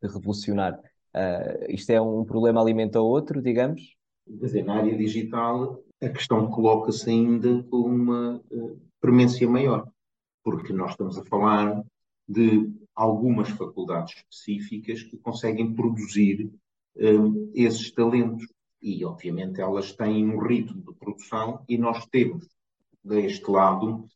de 0.00 0.08
revolucionar. 0.08 0.78
Uh, 1.14 1.70
isto 1.70 1.90
é 1.90 2.00
um 2.00 2.24
problema 2.24 2.60
alimenta 2.60 3.00
o 3.00 3.06
outro, 3.06 3.42
digamos? 3.42 3.94
Quer 4.26 4.46
dizer, 4.46 4.64
na 4.64 4.76
área 4.76 4.96
digital 4.96 5.82
a 6.02 6.08
questão 6.08 6.50
coloca-se 6.50 7.08
ainda 7.08 7.62
com 7.64 7.82
uma 7.82 8.42
uh, 8.50 8.80
premência 9.00 9.48
maior, 9.48 9.88
porque 10.42 10.72
nós 10.72 10.90
estamos 10.90 11.16
a 11.16 11.24
falar 11.24 11.82
de 12.28 12.72
algumas 12.94 13.48
faculdades 13.50 14.16
específicas 14.16 15.02
que 15.04 15.16
conseguem 15.16 15.72
produzir 15.72 16.50
uh, 16.96 17.50
esses 17.54 17.90
talentos. 17.92 18.46
E, 18.80 19.04
obviamente, 19.04 19.60
elas 19.60 19.92
têm 19.92 20.28
um 20.28 20.40
ritmo 20.40 20.82
de 20.82 20.92
produção 20.98 21.64
e 21.68 21.78
nós 21.78 22.04
temos, 22.06 22.48
deste 23.04 23.48
lado, 23.48 24.08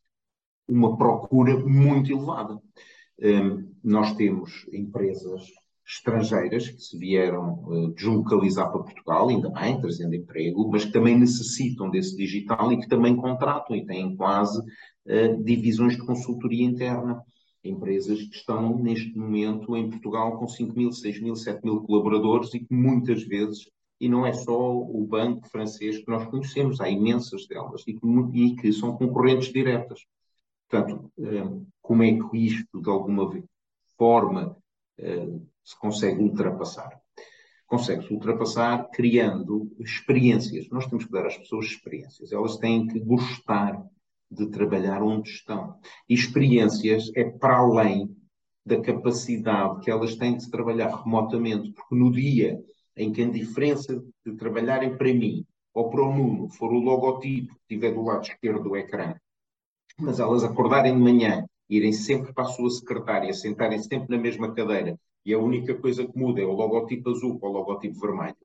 uma 0.66 0.96
procura 0.96 1.56
muito 1.56 2.10
elevada. 2.10 2.54
Um, 2.54 2.60
eh, 3.20 3.64
nós 3.84 4.12
temos 4.16 4.66
empresas 4.72 5.48
estrangeiras 5.86 6.68
que 6.68 6.80
se 6.80 6.98
vieram 6.98 7.62
uh, 7.64 7.92
deslocalizar 7.94 8.72
para 8.72 8.82
Portugal, 8.82 9.28
ainda 9.28 9.48
bem, 9.50 9.80
trazendo 9.80 10.16
emprego, 10.16 10.68
mas 10.68 10.84
que 10.84 10.92
também 10.92 11.16
necessitam 11.16 11.88
desse 11.88 12.16
digital 12.16 12.72
e 12.72 12.80
que 12.80 12.88
também 12.88 13.14
contratam 13.14 13.76
e 13.76 13.86
têm 13.86 14.16
quase 14.16 14.58
uh, 14.60 15.44
divisões 15.44 15.94
de 15.94 16.04
consultoria 16.04 16.64
interna. 16.64 17.22
Empresas 17.62 18.20
que 18.20 18.34
estão 18.34 18.76
neste 18.78 19.16
momento 19.16 19.76
em 19.76 19.88
Portugal 19.88 20.38
com 20.38 20.48
5 20.48 20.76
mil, 20.76 20.92
6 20.92 21.20
mil, 21.20 21.36
7 21.36 21.64
mil 21.64 21.80
colaboradores 21.82 22.52
e 22.54 22.60
que 22.60 22.74
muitas 22.74 23.22
vezes, 23.22 23.68
e 24.00 24.08
não 24.08 24.26
é 24.26 24.32
só 24.32 24.76
o 24.76 25.06
banco 25.06 25.48
francês 25.48 25.98
que 25.98 26.10
nós 26.10 26.26
conhecemos, 26.26 26.80
há 26.80 26.88
imensas 26.90 27.46
delas 27.46 27.82
e 27.86 27.94
que, 27.94 28.06
e 28.34 28.56
que 28.56 28.72
são 28.72 28.96
concorrentes 28.96 29.52
diretas. 29.52 30.00
Portanto, 30.68 31.10
uh, 31.18 31.66
como 31.80 32.02
é 32.02 32.12
que 32.12 32.38
isto, 32.38 32.80
de 32.80 32.90
alguma 32.90 33.30
forma, 33.96 34.56
se 35.66 35.76
consegue 35.80 36.22
ultrapassar. 36.22 36.96
Consegue-se 37.66 38.14
ultrapassar 38.14 38.88
criando 38.90 39.68
experiências. 39.80 40.68
Nós 40.70 40.86
temos 40.86 41.04
que 41.04 41.10
dar 41.10 41.26
às 41.26 41.36
pessoas 41.36 41.66
experiências. 41.66 42.30
Elas 42.30 42.56
têm 42.58 42.86
que 42.86 43.00
gostar 43.00 43.84
de 44.30 44.46
trabalhar 44.46 45.02
onde 45.02 45.28
estão. 45.28 45.76
E 46.08 46.14
experiências 46.14 47.10
é 47.16 47.24
para 47.24 47.56
além 47.56 48.16
da 48.64 48.80
capacidade 48.80 49.80
que 49.80 49.90
elas 49.90 50.14
têm 50.14 50.36
de 50.36 50.48
trabalhar 50.48 51.02
remotamente, 51.02 51.72
porque 51.72 51.96
no 51.96 52.12
dia 52.12 52.62
em 52.96 53.12
que 53.12 53.22
a 53.22 53.28
diferença 53.28 54.00
de 54.24 54.36
trabalharem 54.36 54.96
para 54.96 55.12
mim 55.12 55.44
ou 55.74 55.90
para 55.90 56.02
o 56.02 56.14
Nuno 56.16 56.48
for 56.48 56.72
o 56.72 56.78
logotipo 56.78 57.54
que 57.54 57.74
estiver 57.74 57.92
do 57.92 58.02
lado 58.02 58.22
esquerdo 58.22 58.62
do 58.62 58.76
ecrã, 58.76 59.14
mas 59.98 60.20
elas 60.20 60.44
acordarem 60.44 60.94
de 60.94 61.00
manhã, 61.00 61.44
irem 61.68 61.92
sempre 61.92 62.32
para 62.32 62.44
a 62.44 62.48
sua 62.48 62.70
secretária, 62.70 63.32
sentarem 63.34 63.78
sempre 63.80 64.16
na 64.16 64.20
mesma 64.20 64.52
cadeira 64.54 64.98
e 65.26 65.34
a 65.34 65.38
única 65.40 65.74
coisa 65.74 66.06
que 66.06 66.16
muda 66.16 66.40
é 66.40 66.44
o 66.44 66.52
logotipo 66.52 67.10
azul 67.10 67.36
para 67.40 67.48
o 67.48 67.52
logotipo 67.52 67.98
vermelho, 67.98 68.36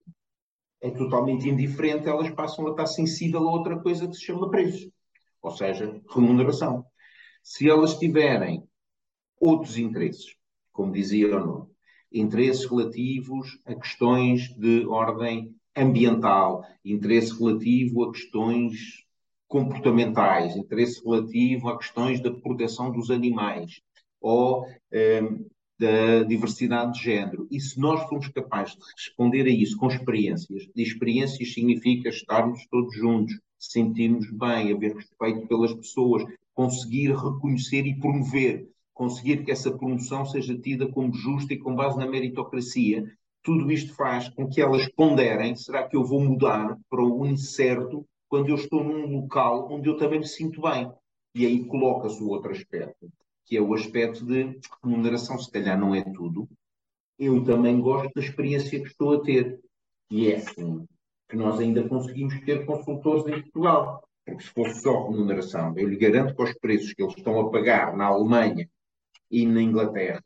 é 0.82 0.90
totalmente 0.90 1.48
indiferente, 1.48 2.10
elas 2.10 2.32
passam 2.32 2.66
a 2.66 2.72
estar 2.72 2.88
sensíveis 2.88 3.36
a 3.44 3.48
outra 3.48 3.80
coisa 3.80 4.08
que 4.08 4.16
se 4.16 4.24
chama 4.24 4.50
preço, 4.50 4.92
ou 5.44 5.52
seja, 5.52 6.02
remuneração. 6.10 6.84
Se 7.44 7.70
elas 7.70 8.00
tiverem 8.00 8.64
outros 9.40 9.78
interesses, 9.78 10.36
como 10.74 10.92
dizia 10.92 11.38
o 11.38 11.46
nome, 11.46 11.68
interesses 12.12 12.68
relativos 12.68 13.60
a 13.64 13.76
questões 13.76 14.50
de 14.58 14.84
ordem 14.88 15.56
ambiental, 15.76 16.66
interesse 16.84 17.38
relativo 17.38 18.06
a 18.06 18.12
questões 18.12 19.06
comportamentais, 19.48 20.56
interesse 20.56 21.04
relativo 21.04 21.70
a 21.70 21.78
questões 21.78 22.20
da 22.20 22.32
proteção 22.32 22.92
dos 22.92 23.12
animais 23.12 23.82
ou 24.20 24.66
um, 24.66 25.46
da 25.82 26.22
diversidade 26.22 26.94
de 26.94 27.04
género. 27.04 27.48
E 27.50 27.60
se 27.60 27.80
nós 27.80 28.08
formos 28.08 28.28
capazes 28.28 28.76
de 28.76 28.84
responder 28.96 29.48
a 29.48 29.50
isso 29.50 29.76
com 29.78 29.88
experiências, 29.88 30.68
de 30.76 30.84
experiências 30.84 31.52
significa 31.52 32.10
estarmos 32.10 32.68
todos 32.68 32.96
juntos, 32.96 33.34
sentirmos 33.58 34.30
bem, 34.30 34.72
haver 34.72 34.96
respeito 34.96 35.48
pelas 35.48 35.74
pessoas, 35.74 36.24
conseguir 36.54 37.16
reconhecer 37.16 37.88
e 37.88 38.00
promover, 38.00 38.70
conseguir 38.94 39.44
que 39.44 39.52
essa 39.52 39.76
promoção 39.76 40.24
seja 40.24 40.56
tida 40.56 40.88
como 40.88 41.16
justa 41.16 41.52
e 41.56 41.58
com 41.58 41.74
base 41.74 41.98
na 41.98 42.06
meritocracia, 42.06 43.04
tudo 43.42 43.72
isto 43.72 43.96
faz 43.96 44.30
com 44.30 44.48
que 44.48 44.62
elas 44.62 44.88
ponderem: 44.90 45.56
será 45.56 45.88
que 45.88 45.98
eu 45.98 46.04
vou 46.04 46.24
mudar 46.24 46.78
para 46.92 47.04
o 47.04 47.26
incerto 47.26 48.06
quando 48.30 48.50
eu 48.50 48.56
estou 48.56 48.84
num 48.84 49.20
local 49.20 49.68
onde 49.72 49.90
eu 49.90 49.98
também 49.98 50.20
me 50.20 50.28
sinto 50.28 50.62
bem? 50.62 50.92
E 51.34 51.44
aí 51.44 51.66
coloca-se 51.66 52.22
o 52.22 52.28
outro 52.28 52.52
aspecto, 52.52 53.12
que 53.51 53.58
é 53.58 53.62
o 53.62 53.74
aspecto 53.74 54.25
de 54.25 54.58
remuneração. 54.81 55.38
Se 55.38 55.51
calhar 55.51 55.77
não 55.77 55.93
é 55.93 56.01
tudo. 56.01 56.48
Eu 57.20 57.43
também 57.43 57.81
gosto 57.81 58.10
da 58.15 58.22
experiência 58.22 58.79
que 58.79 58.88
estou 58.88 59.15
a 59.15 59.22
ter. 59.22 59.60
E 60.10 60.31
é 60.31 60.38
assim 60.38 60.88
que 61.27 61.36
nós 61.36 61.60
ainda 61.60 61.86
conseguimos 61.86 62.39
ter 62.46 62.65
consultores 62.65 63.27
em 63.27 63.41
Portugal. 63.41 64.08
Porque 64.25 64.41
se 64.41 64.50
fosse 64.51 64.81
só 64.81 65.05
remuneração, 65.05 65.77
eu 65.77 65.89
lhe 65.89 65.98
garanto 65.98 66.34
que 66.34 66.41
os 66.41 66.53
preços 66.60 66.93
que 66.93 67.03
eles 67.03 67.13
estão 67.17 67.41
a 67.41 67.51
pagar 67.51 67.93
na 67.93 68.05
Alemanha 68.05 68.70
e 69.29 69.46
na 69.46 69.62
Inglaterra, 69.62 70.22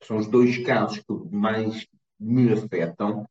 que 0.00 0.06
são 0.06 0.16
os 0.16 0.26
dois 0.26 0.56
casos 0.64 1.00
que 1.00 1.12
mais 1.30 1.86
me 2.18 2.50
afetam, 2.50 3.28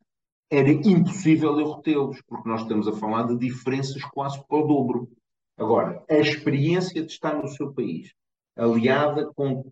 era 0.47 0.69
impossível 0.69 1.59
eu 1.59 1.73
retê-los, 1.73 2.21
porque 2.27 2.47
nós 2.47 2.61
estamos 2.61 2.87
a 2.87 2.93
falar 2.93 3.23
de 3.23 3.35
diferenças 3.35 4.03
quase 4.13 4.39
para 4.47 4.57
o 4.59 4.67
dobro. 4.67 5.11
Agora, 5.57 6.03
a 6.07 6.17
experiência 6.17 7.03
de 7.03 7.11
estar 7.11 7.33
no 7.33 7.47
seu 7.47 7.73
país, 7.73 8.13
aliada 8.55 9.31
com 9.33 9.71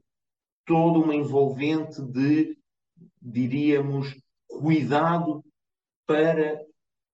toda 0.65 0.99
uma 0.99 1.15
envolvente 1.15 2.01
de, 2.01 2.57
diríamos, 3.21 4.17
cuidado 4.47 5.43
para 6.05 6.61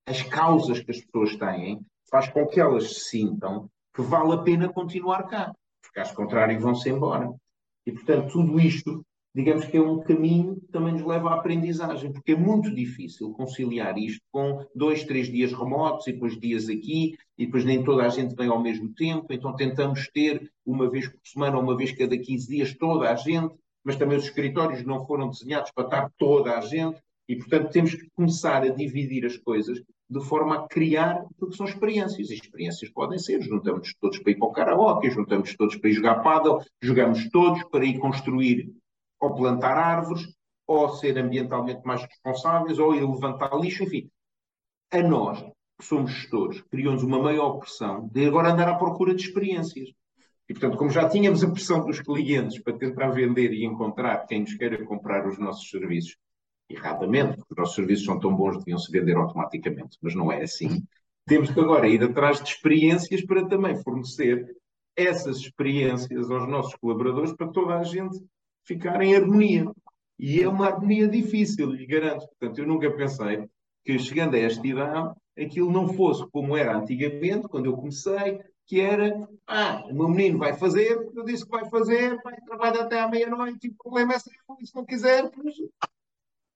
as 0.05 0.21
causas 0.21 0.79
que 0.79 0.91
as 0.91 1.01
pessoas 1.01 1.35
têm, 1.35 1.85
faz 2.09 2.29
com 2.29 2.45
que 2.47 2.59
elas 2.59 3.05
sintam 3.05 3.69
que 3.93 4.01
vale 4.01 4.33
a 4.33 4.37
pena 4.37 4.71
continuar 4.71 5.23
cá, 5.27 5.53
porque 5.81 5.99
caso 5.99 6.15
contrário 6.15 6.59
vão-se 6.59 6.89
embora. 6.89 7.31
E, 7.85 7.91
portanto, 7.91 8.31
tudo 8.31 8.59
isto, 8.59 9.05
digamos 9.35 9.65
que 9.65 9.77
é 9.77 9.81
um 9.81 9.99
caminho 9.99 10.55
que 10.59 10.67
também 10.67 10.93
nos 10.93 11.03
leva 11.03 11.31
à 11.31 11.35
aprendizagem, 11.35 12.11
porque 12.11 12.33
é 12.33 12.35
muito 12.35 12.73
difícil 12.73 13.33
conciliar 13.33 13.97
isto 13.97 14.21
com 14.31 14.63
dois, 14.75 15.03
três 15.03 15.27
dias 15.27 15.51
remotos 15.51 16.05
e 16.07 16.13
depois 16.13 16.39
dias 16.39 16.69
aqui, 16.69 17.15
e 17.37 17.45
depois 17.45 17.65
nem 17.65 17.83
toda 17.83 18.03
a 18.03 18.09
gente 18.09 18.35
vem 18.35 18.47
ao 18.47 18.61
mesmo 18.61 18.93
tempo, 18.93 19.25
então 19.31 19.55
tentamos 19.55 20.07
ter 20.13 20.51
uma 20.65 20.89
vez 20.89 21.07
por 21.07 21.19
semana 21.25 21.57
uma 21.57 21.75
vez 21.75 21.91
cada 21.91 22.17
15 22.17 22.47
dias 22.47 22.75
toda 22.77 23.09
a 23.09 23.15
gente, 23.15 23.55
mas 23.83 23.95
também 23.95 24.17
os 24.17 24.25
escritórios 24.25 24.83
não 24.85 25.05
foram 25.05 25.29
desenhados 25.29 25.71
para 25.71 25.85
estar 25.85 26.11
toda 26.17 26.57
a 26.57 26.61
gente, 26.61 27.01
e 27.27 27.35
portanto 27.35 27.71
temos 27.71 27.95
que 27.95 28.07
começar 28.15 28.63
a 28.63 28.69
dividir 28.69 29.25
as 29.25 29.37
coisas 29.37 29.81
de 30.09 30.23
forma 30.25 30.55
a 30.55 30.67
criar 30.67 31.25
aquilo 31.31 31.49
que 31.49 31.57
são 31.57 31.65
experiências. 31.65 32.29
E 32.29 32.35
experiências 32.35 32.91
podem 32.91 33.17
ser, 33.17 33.41
juntamos 33.41 33.93
todos 33.99 34.19
para 34.19 34.31
ir 34.31 34.35
para 34.35 34.47
o 34.47 34.51
karaoke, 34.51 35.09
juntamos 35.09 35.55
todos 35.55 35.75
para 35.75 35.89
ir 35.89 35.93
jogar 35.93 36.21
paddle, 36.21 36.59
jogamos 36.81 37.29
todos 37.29 37.63
para 37.65 37.85
ir 37.85 37.97
construir 37.97 38.71
ou 39.23 39.33
plantar 39.33 39.77
árvores, 39.77 40.27
ou 40.67 40.89
ser 40.89 41.17
ambientalmente 41.17 41.81
mais 41.85 42.01
responsáveis, 42.03 42.77
ou 42.77 42.93
ir 42.93 43.01
levantar 43.01 43.55
lixo, 43.57 43.83
enfim. 43.83 44.09
A 44.91 45.01
nós, 45.01 45.39
que 45.79 45.85
somos 45.85 46.11
gestores, 46.11 46.61
criou-nos 46.63 47.03
uma 47.03 47.21
maior 47.21 47.57
pressão 47.57 48.09
de 48.09 48.25
agora 48.25 48.51
andar 48.51 48.67
à 48.67 48.75
procura 48.75 49.15
de 49.15 49.23
experiências. 49.23 49.89
E, 50.49 50.53
portanto, 50.53 50.77
como 50.77 50.89
já 50.89 51.07
tínhamos 51.07 51.41
a 51.41 51.49
pressão 51.49 51.85
dos 51.85 52.01
clientes 52.01 52.61
para 52.61 52.77
tentar 52.77 53.11
vender 53.11 53.53
e 53.53 53.63
encontrar 53.63 54.25
quem 54.27 54.41
nos 54.41 54.55
queira 54.55 54.83
comprar 54.83 55.25
os 55.25 55.39
nossos 55.39 55.69
serviços, 55.69 56.17
erradamente, 56.69 57.37
porque 57.37 57.53
os 57.53 57.57
nossos 57.57 57.75
serviços 57.75 58.05
são 58.05 58.19
tão 58.19 58.35
bons, 58.35 58.57
deviam 58.57 58.77
se 58.77 58.91
vender 58.91 59.15
automaticamente, 59.15 59.97
mas 60.01 60.13
não 60.13 60.29
é 60.33 60.43
assim. 60.43 60.83
Temos 61.25 61.49
que 61.49 61.59
agora 61.61 61.87
ir 61.87 62.03
atrás 62.03 62.43
de 62.43 62.49
experiências 62.49 63.25
para 63.25 63.47
também 63.47 63.81
fornecer 63.81 64.53
essas 64.97 65.37
experiências 65.37 66.29
aos 66.29 66.47
nossos 66.49 66.75
colaboradores 66.75 67.33
para 67.33 67.47
toda 67.47 67.79
a 67.79 67.83
gente 67.83 68.21
ficar 68.63 69.01
em 69.01 69.15
harmonia. 69.15 69.71
E 70.19 70.41
é 70.41 70.47
uma 70.47 70.67
harmonia 70.67 71.07
difícil, 71.07 71.71
lhe 71.71 71.85
garanto. 71.85 72.27
Portanto, 72.27 72.59
eu 72.59 72.67
nunca 72.67 72.91
pensei 72.91 73.47
que 73.83 73.99
chegando 73.99 74.35
a 74.35 74.39
esta 74.39 74.65
idade, 74.65 75.15
aquilo 75.37 75.71
não 75.71 75.93
fosse 75.93 76.25
como 76.31 76.55
era 76.55 76.77
antigamente, 76.77 77.47
quando 77.47 77.65
eu 77.65 77.75
comecei, 77.75 78.39
que 78.65 78.79
era, 78.79 79.27
ah, 79.47 79.83
o 79.89 79.93
meu 79.93 80.07
menino 80.07 80.37
vai 80.37 80.53
fazer, 80.53 81.11
eu 81.13 81.23
disse 81.25 81.43
que 81.43 81.51
vai 81.51 81.69
fazer, 81.69 82.17
vai 82.23 82.39
trabalhar 82.41 82.83
até 82.83 83.01
à 83.01 83.07
meia-noite, 83.07 83.67
e 83.67 83.69
o 83.71 83.75
problema 83.75 84.13
é 84.13 84.19
se 84.19 84.31
não 84.73 84.85
quiser, 84.85 85.29
pois 85.31 85.55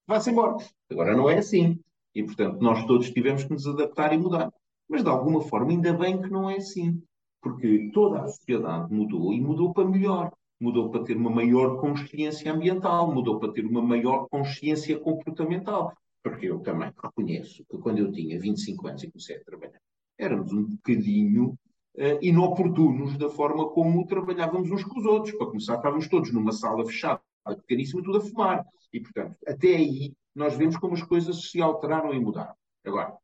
vá-se 0.07 0.29
embora. 0.29 0.55
Agora 0.89 1.15
não 1.15 1.29
é 1.29 1.39
assim. 1.39 1.79
E, 2.15 2.23
portanto, 2.23 2.61
nós 2.61 2.85
todos 2.85 3.11
tivemos 3.11 3.43
que 3.43 3.51
nos 3.51 3.67
adaptar 3.67 4.13
e 4.13 4.17
mudar. 4.17 4.51
Mas, 4.89 5.03
de 5.03 5.09
alguma 5.09 5.41
forma, 5.41 5.71
ainda 5.71 5.93
bem 5.93 6.21
que 6.21 6.29
não 6.29 6.49
é 6.49 6.55
assim. 6.55 7.03
Porque 7.41 7.91
toda 7.93 8.21
a 8.21 8.27
sociedade 8.27 8.91
mudou 8.91 9.33
e 9.33 9.41
mudou 9.41 9.73
para 9.73 9.87
melhor. 9.87 10.31
Mudou 10.59 10.89
para 10.89 11.03
ter 11.03 11.15
uma 11.15 11.29
maior 11.29 11.79
consciência 11.79 12.51
ambiental, 12.51 13.13
mudou 13.13 13.39
para 13.39 13.51
ter 13.51 13.65
uma 13.65 13.81
maior 13.81 14.27
consciência 14.27 14.99
comportamental. 14.99 15.95
Porque 16.23 16.47
eu 16.47 16.59
também 16.59 16.91
reconheço 17.01 17.63
que 17.69 17.77
quando 17.77 17.99
eu 17.99 18.11
tinha 18.11 18.39
25 18.39 18.87
anos 18.87 19.03
e 19.03 19.11
comecei 19.11 19.37
a 19.37 19.43
trabalhar, 19.43 19.79
éramos 20.17 20.51
um 20.51 20.63
bocadinho 20.63 21.57
uh, 21.95 22.19
inoportunos 22.21 23.17
da 23.17 23.29
forma 23.29 23.69
como 23.69 24.05
trabalhávamos 24.05 24.71
uns 24.71 24.83
com 24.83 24.99
os 24.99 25.05
outros. 25.05 25.35
Para 25.35 25.47
começar, 25.47 25.75
estávamos 25.75 26.07
todos 26.07 26.33
numa 26.33 26.51
sala 26.51 26.85
fechada, 26.85 27.21
pequeníssima, 27.45 28.03
tudo 28.03 28.17
a 28.17 28.21
fumar. 28.21 28.65
E, 28.91 28.99
portanto, 28.99 29.37
até 29.47 29.75
aí 29.75 30.13
nós 30.35 30.55
vemos 30.55 30.77
como 30.77 30.93
as 30.93 31.03
coisas 31.03 31.49
se 31.49 31.61
alteraram 31.61 32.13
e 32.13 32.19
mudaram. 32.19 32.55
Agora, 32.85 33.17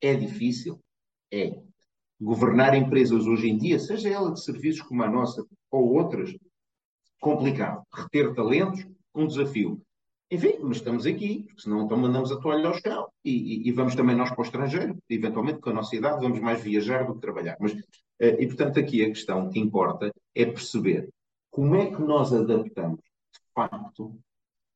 é 0.00 0.14
difícil? 0.14 0.80
É. 1.32 1.62
Governar 2.22 2.74
empresas 2.74 3.26
hoje 3.26 3.48
em 3.48 3.58
dia, 3.58 3.78
seja 3.78 4.08
ela 4.08 4.32
de 4.32 4.42
serviços 4.42 4.82
como 4.82 5.02
a 5.02 5.10
nossa 5.10 5.44
ou 5.70 5.94
outras, 5.94 6.32
complicado. 7.20 7.82
Reter 7.92 8.32
talentos, 8.34 8.86
um 9.14 9.26
desafio. 9.26 9.82
Enfim, 10.30 10.54
mas 10.62 10.78
estamos 10.78 11.04
aqui, 11.04 11.42
porque 11.46 11.62
senão 11.62 11.84
então 11.84 11.96
mandamos 11.96 12.32
a 12.32 12.38
toalha 12.40 12.68
ao 12.68 12.74
chão 12.74 13.08
e, 13.24 13.30
e, 13.30 13.68
e, 13.68 13.72
vamos 13.72 13.94
também 13.94 14.16
nós 14.16 14.30
para 14.30 14.40
o 14.40 14.44
estrangeiro, 14.44 14.96
eventualmente 15.10 15.60
com 15.60 15.70
a 15.70 15.74
nossa 15.74 15.94
idade 15.94 16.22
vamos 16.22 16.40
mais 16.40 16.62
viajar 16.62 17.06
do 17.06 17.14
que 17.14 17.20
trabalhar. 17.20 17.56
Mas, 17.60 17.74
eh, 18.18 18.42
e 18.42 18.46
portanto 18.46 18.80
aqui 18.80 19.04
a 19.04 19.08
questão 19.08 19.50
que 19.50 19.58
importa 19.58 20.10
é 20.34 20.46
perceber 20.46 21.10
como 21.50 21.74
é 21.74 21.90
que 21.90 22.00
nós 22.00 22.32
adaptamos 22.32 23.00
de 23.00 23.40
facto 23.54 24.18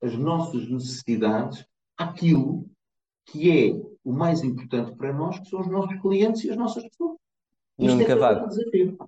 as 0.03 0.15
nossas 0.15 0.69
necessidades 0.69 1.65
àquilo 1.97 2.69
que 3.25 3.51
é 3.51 3.73
o 4.05 4.13
mais 4.13 4.45
importante 4.45 4.95
para 4.95 5.13
nós, 5.13 5.39
que 5.39 5.49
são 5.49 5.61
os 5.61 5.69
nossos 5.69 5.99
clientes 6.01 6.45
e 6.45 6.51
as 6.51 6.57
nossas 6.57 6.83
pessoas. 6.85 7.16
Nuno 7.79 8.03
é 8.03 8.05
Cavaco, 8.07 8.49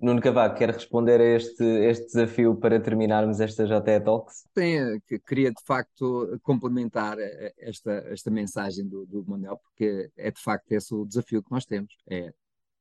Nuno 0.01 0.21
Cavaco, 0.21 0.57
quer 0.57 0.69
responder 0.71 1.19
a 1.19 1.35
este, 1.35 1.63
este 1.63 2.05
desafio 2.05 2.55
para 2.55 2.79
terminarmos 2.79 3.39
esta 3.39 3.65
JE 3.65 3.99
Talks? 4.03 4.45
Sim, 4.55 4.99
que 5.07 5.17
queria 5.19 5.49
de 5.49 5.63
facto 5.65 6.39
complementar 6.43 7.17
esta, 7.57 7.91
esta 8.07 8.29
mensagem 8.29 8.87
do, 8.87 9.05
do 9.07 9.25
Manuel, 9.25 9.57
porque 9.57 10.11
é 10.15 10.29
de 10.29 10.39
facto 10.39 10.71
esse 10.71 10.93
o 10.93 11.05
desafio 11.05 11.41
que 11.41 11.51
nós 11.51 11.65
temos, 11.65 11.95
é 12.07 12.31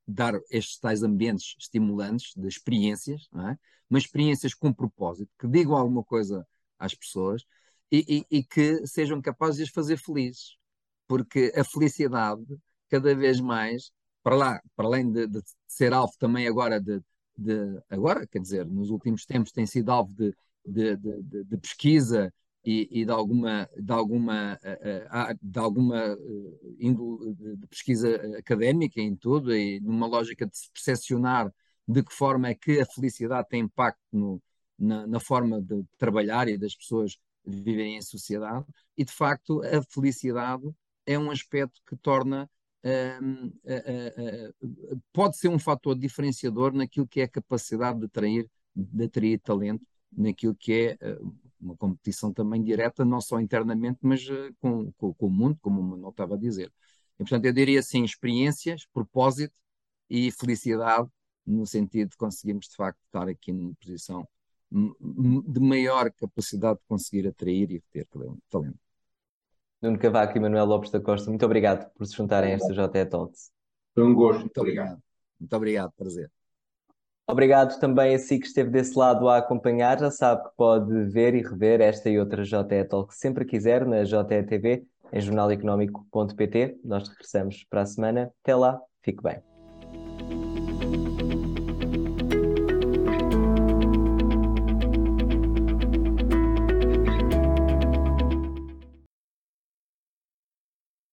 dar 0.07 0.35
estes 0.51 0.79
tais 0.79 1.03
ambientes 1.03 1.55
estimulantes 1.59 2.33
de 2.37 2.47
experiências, 2.49 3.29
é? 3.35 3.57
mas 3.89 4.05
experiências 4.05 4.53
com 4.53 4.73
propósito, 4.73 5.31
que 5.39 5.49
digam 5.49 5.75
alguma 5.75 6.05
coisa 6.05 6.47
às 6.79 6.95
pessoas, 6.95 7.45
e, 7.91 8.25
e, 8.31 8.39
e, 8.39 8.45
que 8.45 8.87
sejam 8.87 9.21
capazes 9.21 9.57
de 9.57 9.63
as 9.65 9.69
fazer 9.71 9.97
felizes. 9.97 10.57
Porque 11.07 11.53
a 11.57 11.65
felicidade, 11.65 12.45
cada 12.91 13.15
vez 13.15 13.41
mais, 13.41 13.91
para 14.23 14.37
lá, 14.37 14.63
para 14.77 14.87
além 14.87 15.11
de, 15.11 15.27
de 15.27 15.41
ser 15.67 15.93
alvo 15.93 16.13
também 16.19 16.47
agora 16.47 16.81
de, 16.81 17.01
de, 17.37 17.81
agora, 17.89 18.27
quer 18.27 18.41
dizer, 18.41 18.67
nos 18.67 18.91
últimos 18.91 19.25
tempos 19.25 19.53
tem 19.53 19.67
sido 19.67 19.91
alvo 19.91 20.13
de, 20.15 20.35
de, 20.65 20.97
de, 20.97 21.45
de 21.45 21.57
pesquisa 21.59 22.33
e, 22.65 22.89
e, 23.01 23.05
de 23.05 23.11
alguma 23.11 23.69
de 23.77 23.93
alguma 23.93 24.59
eh, 24.63 25.07
eh, 25.11 25.35
de 25.41 25.59
alguma 25.59 25.97
eh, 25.99 26.17
de 27.57 27.67
pesquisa 27.69 28.17
académica 28.39 29.01
em 29.01 29.17
tudo 29.17 29.55
e 29.55 29.81
numa 29.81 30.07
lógica 30.07 30.47
de 30.47 30.57
se 30.59 30.71
percepcionar 30.73 31.53
de 31.87 32.03
que 32.03 32.13
forma 32.13 32.49
é 32.49 32.55
que 32.55 32.81
a 32.81 32.87
felicidade 32.87 33.49
tem 33.49 33.63
impacto 33.63 34.01
no, 34.13 34.43
na, 34.79 35.07
na 35.07 35.21
forma 35.21 35.61
de 35.63 35.85
trabalhar 35.97 36.49
e 36.49 36.59
das 36.59 36.75
pessoas 36.75 37.19
viverem 37.45 37.97
em 37.97 38.03
sociedade, 38.03 38.67
e 38.97 39.05
de 39.05 39.13
facto 39.13 39.63
a 39.63 39.83
felicidade 39.83 40.65
é 41.07 41.19
um 41.19 41.31
aspecto 41.31 41.81
que 41.87 41.97
torna. 41.97 42.49
Pode 45.13 45.37
ser 45.37 45.49
um 45.49 45.59
fator 45.59 45.99
diferenciador 45.99 46.73
naquilo 46.73 47.07
que 47.07 47.21
é 47.21 47.25
a 47.25 47.29
capacidade 47.29 47.99
de 47.99 48.07
atrair, 48.07 48.51
de 48.75 49.05
atrair 49.05 49.41
talento, 49.41 49.85
naquilo 50.13 50.55
que 50.55 50.73
é 50.73 50.97
eh, 51.01 51.19
uma 51.61 51.77
competição 51.77 52.33
também 52.33 52.63
direta, 52.63 53.05
não 53.05 53.21
só 53.21 53.41
internamente, 53.41 53.99
mas 54.03 54.27
eh, 54.29 54.51
com, 54.61 54.91
com, 54.93 55.13
com, 55.13 55.27
o 55.27 55.31
mundo, 55.31 55.59
como 55.61 55.81
o 55.81 55.85
Manuel 55.85 56.11
estava 56.11 56.35
a 56.35 56.39
dizer. 56.39 56.73
E, 57.15 57.19
portanto, 57.19 57.45
eu 57.45 57.53
diria 57.53 57.81
assim: 57.81 58.05
experiências, 58.05 58.87
propósito 58.93 59.55
e 60.09 60.31
felicidade 60.31 61.09
no 61.47 61.67
sentido 61.67 62.11
de 62.11 62.17
conseguirmos 62.17 62.69
de 62.69 62.77
facto 62.77 62.99
estar 63.07 63.29
aqui 63.29 63.53
numa 63.53 63.75
posição 63.75 64.27
de 64.71 65.61
maior 65.61 66.13
capacidade 66.13 66.79
de 66.79 66.85
conseguir 66.87 67.27
atrair 67.27 67.71
e 67.71 67.75
reter 67.75 68.07
talento. 68.51 68.79
Nuno 69.81 69.99
Cavaco 69.99 70.37
e 70.37 70.41
Manuel 70.41 70.67
Lopes 70.67 70.91
da 70.91 71.01
Costa, 71.01 71.31
muito 71.31 71.45
obrigado 71.45 71.91
por 71.93 72.07
se 72.07 72.17
juntarem 72.17 72.53
a 72.53 72.55
esta 72.55 72.73
JE 72.73 73.07
Talks. 73.07 73.51
Foi 73.95 74.05
um 74.05 74.15
gosto. 74.15 74.41
Muito 74.41 74.61
obrigado. 74.61 74.99
Muito 75.39 75.57
obrigado, 75.57 75.93
prazer. 75.97 76.31
Obrigado 77.31 77.79
também 77.79 78.15
a 78.15 78.19
si 78.19 78.39
que 78.39 78.47
esteve 78.47 78.71
desse 78.71 78.99
lado 78.99 79.29
a 79.29 79.37
acompanhar. 79.37 79.99
Já 79.99 80.11
sabe 80.11 80.45
que 80.45 80.57
pode 80.57 81.05
ver 81.11 81.35
e 81.35 81.43
rever 81.43 81.81
esta 81.81 82.09
e 82.09 82.19
outra 82.19 82.43
JE 82.43 82.85
Talk 82.89 83.15
sempre 83.15 83.45
quiser 83.45 83.87
na 83.87 84.03
JE 84.03 84.43
TV, 84.47 84.85
em 85.13 85.21
jornaleconómico.pt. 85.21 86.81
Nós 86.83 87.07
regressamos 87.09 87.65
para 87.69 87.83
a 87.83 87.87
semana. 87.87 88.33
Até 88.43 88.57
lá, 88.57 88.81
fique 89.03 89.23
bem. 89.23 89.58